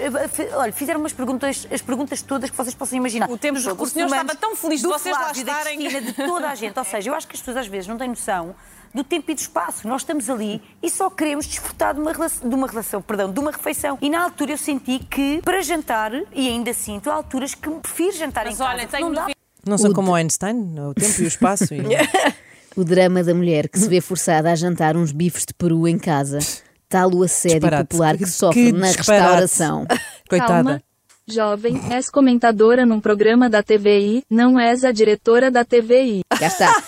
Olha, 0.55 0.71
fizeram 0.71 0.99
umas 0.99 1.13
perguntas, 1.13 1.67
as 1.71 1.81
perguntas 1.81 2.21
todas 2.21 2.49
que 2.49 2.57
vocês 2.57 2.75
possam 2.75 2.97
imaginar. 2.97 3.29
O 3.29 3.37
tempo 3.39 3.61
todo. 3.61 3.81
O 3.81 3.87
senhor 3.87 4.05
estava 4.07 4.35
tão 4.35 4.55
feliz 4.55 4.81
de 4.81 4.87
vocês 4.87 5.15
lá 5.15 5.25
da 5.25 5.31
estarem. 5.31 5.77
Cristina, 5.79 6.01
de 6.01 6.13
toda 6.13 6.49
a 6.49 6.55
gente. 6.55 6.77
Ou 6.77 6.85
seja, 6.85 7.09
eu 7.09 7.13
acho 7.15 7.27
que 7.27 7.35
as 7.35 7.39
pessoas 7.39 7.57
às 7.57 7.67
vezes 7.67 7.87
não 7.87 7.97
têm 7.97 8.09
noção 8.09 8.55
do 8.93 9.03
tempo 9.03 9.29
e 9.31 9.35
do 9.35 9.39
espaço. 9.39 9.87
Nós 9.87 10.01
estamos 10.01 10.29
ali 10.29 10.61
e 10.81 10.89
só 10.89 11.09
queremos 11.09 11.45
desfrutar 11.45 11.93
de 11.93 11.99
uma 11.99 12.11
relação, 12.11 12.49
de 12.49 12.55
uma, 12.55 12.67
relação, 12.67 13.01
perdão, 13.01 13.31
de 13.31 13.39
uma 13.39 13.51
refeição. 13.51 13.97
E 14.01 14.09
na 14.09 14.23
altura 14.23 14.51
eu 14.53 14.57
senti 14.57 14.99
que 14.99 15.41
para 15.43 15.61
jantar, 15.61 16.11
e 16.33 16.47
ainda 16.49 16.73
sinto, 16.73 17.09
há 17.09 17.13
alturas 17.15 17.53
que 17.53 17.69
me 17.69 17.79
prefiro 17.79 18.15
jantar 18.17 18.45
Mas 18.45 18.55
em 18.55 18.57
casa. 18.57 18.69
olha, 18.71 18.87
tenho 18.87 19.05
não 19.07 19.13
dá 19.13 19.27
Não 19.65 19.77
são 19.77 19.91
O 19.91 19.93
como 19.93 20.11
o 20.11 20.15
Einstein, 20.15 20.79
o 20.79 20.93
tempo 20.93 21.21
e 21.21 21.23
o 21.23 21.27
espaço. 21.27 21.73
E... 21.73 21.79
O 22.75 22.83
drama 22.85 23.23
da 23.23 23.33
mulher 23.33 23.67
que 23.67 23.77
se 23.79 23.89
vê 23.89 23.99
forçada 23.99 24.51
a 24.51 24.55
jantar 24.55 24.95
uns 24.95 25.11
bifes 25.11 25.43
de 25.45 25.53
peru 25.53 25.87
em 25.87 25.97
casa. 25.99 26.39
Tal 26.87 27.11
o 27.13 27.23
assédio 27.23 27.59
Disparate. 27.59 27.83
popular 27.87 28.17
que 28.17 28.23
Que 28.23 28.29
sofre 28.29 28.71
na 28.71 28.87
disparate. 28.87 29.11
restauração. 29.21 29.85
Coitada. 30.29 30.53
Calma. 30.53 30.83
Jovem, 31.29 31.79
és 31.91 32.09
comentadora 32.09 32.85
num 32.85 32.99
programa 32.99 33.49
da 33.49 33.61
TVI, 33.61 34.23
não 34.29 34.59
és 34.59 34.83
a 34.83 34.91
diretora 34.91 35.51
da 35.51 35.63
TVI. 35.63 36.21
Está. 36.41 36.83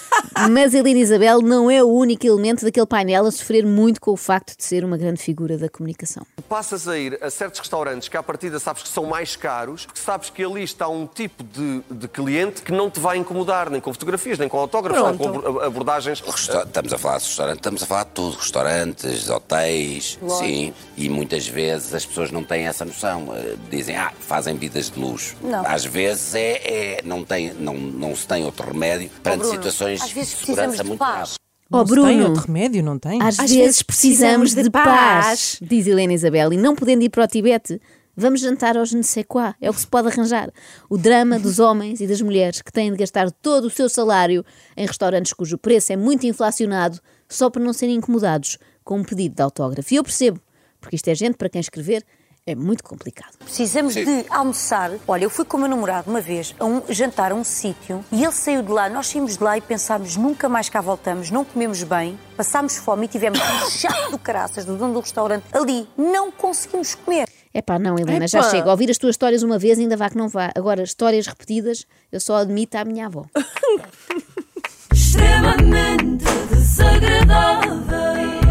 Mas 0.50 0.74
Helena 0.74 1.00
Isabel 1.00 1.42
não 1.42 1.70
é 1.70 1.84
o 1.84 1.88
único 1.88 2.26
elemento 2.26 2.64
daquele 2.64 2.86
painel 2.86 3.26
a 3.26 3.32
sofrer 3.32 3.66
muito 3.66 4.00
com 4.00 4.12
o 4.12 4.18
facto 4.18 4.56
de 4.58 4.64
ser 4.64 4.84
uma 4.86 4.98
grande 4.98 5.22
figura 5.22 5.58
da 5.58 5.68
comunicação. 5.70 6.26
Passas 6.48 6.88
a 6.88 6.98
ir 6.98 7.18
a 7.22 7.30
certos 7.30 7.60
restaurantes 7.60 8.08
que 8.08 8.16
à 8.16 8.24
partida 8.24 8.58
sabes 8.60 8.84
que 8.84 8.90
são 8.90 9.06
mais 9.06 9.36
caros, 9.36 9.86
porque 9.86 10.00
sabes 10.00 10.30
que 10.30 10.44
ali 10.44 10.64
está 10.64 10.88
um 10.88 11.06
tipo 11.06 11.44
de, 11.44 11.82
de 11.92 12.08
cliente 12.08 12.62
que 12.62 12.72
não 12.72 12.90
te 12.90 13.00
vai 13.00 13.18
incomodar, 13.18 13.70
nem 13.70 13.82
com 13.82 13.92
fotografias, 13.94 14.40
nem 14.40 14.48
com 14.48 14.58
autógrafos, 14.58 15.04
nem 15.04 15.18
com 15.18 15.28
abor- 15.28 15.64
abordagens. 15.64 16.22
Resta- 16.22 16.64
Estamos 16.66 16.94
a 16.94 16.98
falar 16.98 17.18
de 17.18 17.26
restaurantes, 17.26 17.60
estamos 17.60 17.84
a 17.84 17.86
falar 17.86 18.04
de 18.06 18.10
tudo, 18.12 18.38
restaurantes, 18.38 19.30
hotéis, 19.30 20.18
sim, 20.40 20.74
e 20.96 21.10
muitas 21.10 21.46
vezes 21.48 21.94
as 21.94 22.06
pessoas 22.06 22.32
não 22.32 22.44
têm 22.44 22.68
essa 22.68 22.86
noção, 22.86 23.28
eh, 23.36 23.56
dizem, 23.70 23.96
ah, 23.98 24.14
fazem 24.20 24.56
vidas 24.56 24.90
de 24.90 25.00
luxo. 25.00 25.36
Não. 25.42 25.66
Às 25.68 25.84
vezes 25.86 26.34
é, 26.36 26.52
é- 26.98 27.02
não, 27.04 27.24
tem, 27.24 27.54
não, 27.54 27.74
não 27.74 28.16
se 28.16 28.26
tem 28.26 28.46
outro 28.46 28.66
remédio 28.72 29.10
perante 29.22 29.40
Bruno, 29.40 29.54
situações 29.56 30.02
às 30.02 30.12
vezes 30.28 30.36
precisamos 30.36 30.78
de 30.80 30.98
paz. 30.98 31.34
Não 31.70 31.88
se 31.88 31.94
tem 31.96 32.04
Bruno, 32.04 32.26
outro 32.30 32.42
remédio, 32.48 32.84
não 32.84 33.00
tem? 33.00 33.22
às, 33.22 33.40
Às 33.40 33.50
vezes 33.50 33.56
vezes 33.56 33.84
precisamos 33.84 34.54
de 34.54 34.64
de 34.64 34.70
paz, 34.70 34.86
paz. 34.86 35.58
diz 35.62 35.88
Helena 35.88 36.12
Isabel, 36.14 36.52
e 36.52 36.58
não 36.58 36.76
podendo 36.76 37.02
ir 37.04 37.10
para 37.10 37.24
o 37.24 37.28
Tibete, 37.28 37.80
vamos 38.16 38.42
jantar 38.42 38.76
aos 38.78 38.92
não 38.92 39.02
sei 39.04 39.24
quá. 39.24 39.56
É 39.62 39.70
o 39.70 39.74
que 39.74 39.80
se 39.80 39.88
pode 39.88 40.10
arranjar. 40.10 40.52
O 40.90 40.98
drama 40.98 41.40
dos 41.40 41.60
homens 41.64 42.02
e 42.02 42.08
das 42.08 42.22
mulheres 42.22 42.62
que 42.62 42.72
têm 42.74 42.92
de 42.92 42.98
gastar 42.98 43.32
todo 43.32 43.66
o 43.66 43.70
seu 43.70 43.88
salário 43.88 44.44
em 44.76 44.86
restaurantes 44.86 45.32
cujo 45.32 45.58
preço 45.58 45.94
é 45.94 45.96
muito 45.96 46.26
inflacionado 46.26 47.00
só 47.30 47.50
para 47.50 47.64
não 47.64 47.72
serem 47.72 47.96
incomodados 47.96 48.58
com 48.84 49.00
um 49.00 49.04
pedido 49.04 49.36
de 49.36 49.42
autógrafo. 49.42 49.94
E 49.94 49.98
eu 49.98 50.04
percebo, 50.04 50.42
porque 50.82 50.98
isto 50.98 51.08
é 51.08 51.16
gente 51.16 51.38
para 51.38 51.48
quem 51.48 51.62
escrever 51.62 52.04
é 52.46 52.56
muito 52.56 52.84
complicado. 52.84 53.38
Precisamos 53.40 53.94
de 53.94 54.26
almoçar. 54.30 54.92
Olha, 55.08 55.24
eu 55.24 55.30
fui 55.30 55.46
com 55.46 55.58
o 55.58 55.60
meu 55.60 55.70
namorado 55.70 56.10
uma 56.10 56.22
vez 56.22 56.56
a 56.60 56.66
um 56.66 56.82
jantar 56.90 57.32
a 57.32 57.36
um 57.36 57.44
sítio 57.44 58.04
e 58.12 58.24
ele 58.24 58.32
saiu 58.32 58.64
de 58.64 58.72
lá. 58.72 58.90
Nós 58.90 59.08
saímos 59.08 59.38
de 59.38 59.44
lá 59.44 59.58
e 59.58 59.62
pensámos 59.62 60.16
nunca 60.16 60.50
mais 60.50 60.68
cá 60.68 60.82
voltamos, 60.82 61.30
não 61.30 61.46
comemos 61.46 61.84
bem, 61.84 62.18
passámos 62.36 62.78
fome 62.78 63.06
e 63.06 63.08
tivemos 63.08 63.40
um 63.40 63.70
chato 63.78 64.12
do 64.12 64.18
caraças 64.18 64.66
do 64.66 64.76
dono 64.76 64.94
do 64.94 65.00
restaurante 65.00 65.46
ali. 65.52 65.88
Não 65.98 66.32
conseguimos 66.32 66.96
comer. 66.96 67.28
É 67.54 67.62
pá, 67.62 67.78
não, 67.78 68.00
Helena, 68.00 68.28
já 68.28 68.40
Epá. 68.40 68.50
chega. 68.50 68.72
Ouvir 68.72 68.90
as 68.90 68.98
tuas 68.98 69.14
histórias 69.14 69.44
uma 69.44 69.60
vez 69.60 69.78
ainda 69.78 69.98
vá 69.98 70.10
que 70.10 70.18
não 70.18 70.30
vá. 70.30 70.52
Agora, 70.56 70.84
histórias 70.84 71.28
repetidas, 71.28 71.86
eu 72.12 72.20
só 72.20 72.38
admito 72.38 72.78
à 72.78 72.86
minha 72.86 73.08
avó. 73.08 73.26
extremamente 74.94 76.24
desagradável. 76.50 78.51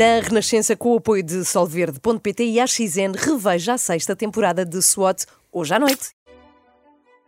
Na 0.00 0.18
Renascença, 0.18 0.74
com 0.74 0.94
o 0.94 0.96
apoio 0.96 1.22
de 1.22 1.44
Solverde.pt 1.44 2.42
e 2.42 2.58
a 2.58 2.66
XN, 2.66 3.12
reveja 3.14 3.74
a 3.74 3.76
sexta 3.76 4.16
temporada 4.16 4.64
de 4.64 4.80
SWAT 4.80 5.26
hoje 5.52 5.74
à 5.74 5.78
noite. 5.78 6.12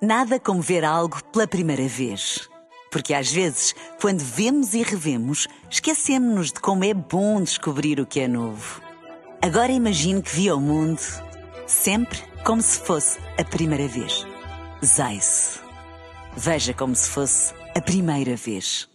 Nada 0.00 0.40
como 0.40 0.62
ver 0.62 0.82
algo 0.82 1.22
pela 1.24 1.46
primeira 1.46 1.86
vez. 1.86 2.48
Porque 2.90 3.12
às 3.12 3.30
vezes, 3.30 3.74
quando 4.00 4.20
vemos 4.20 4.72
e 4.72 4.82
revemos, 4.82 5.46
esquecemos-nos 5.70 6.46
de 6.50 6.60
como 6.60 6.82
é 6.82 6.94
bom 6.94 7.42
descobrir 7.42 8.00
o 8.00 8.06
que 8.06 8.20
é 8.20 8.26
novo. 8.26 8.80
Agora 9.42 9.70
imagine 9.70 10.22
que 10.22 10.34
viu 10.34 10.56
o 10.56 10.60
mundo 10.60 11.02
sempre 11.66 12.22
como 12.42 12.62
se 12.62 12.78
fosse 12.78 13.18
a 13.36 13.44
primeira 13.44 13.86
vez. 13.86 14.26
Zais. 14.82 15.60
Veja 16.34 16.72
como 16.72 16.96
se 16.96 17.10
fosse 17.10 17.52
a 17.76 17.82
primeira 17.82 18.34
vez. 18.34 18.88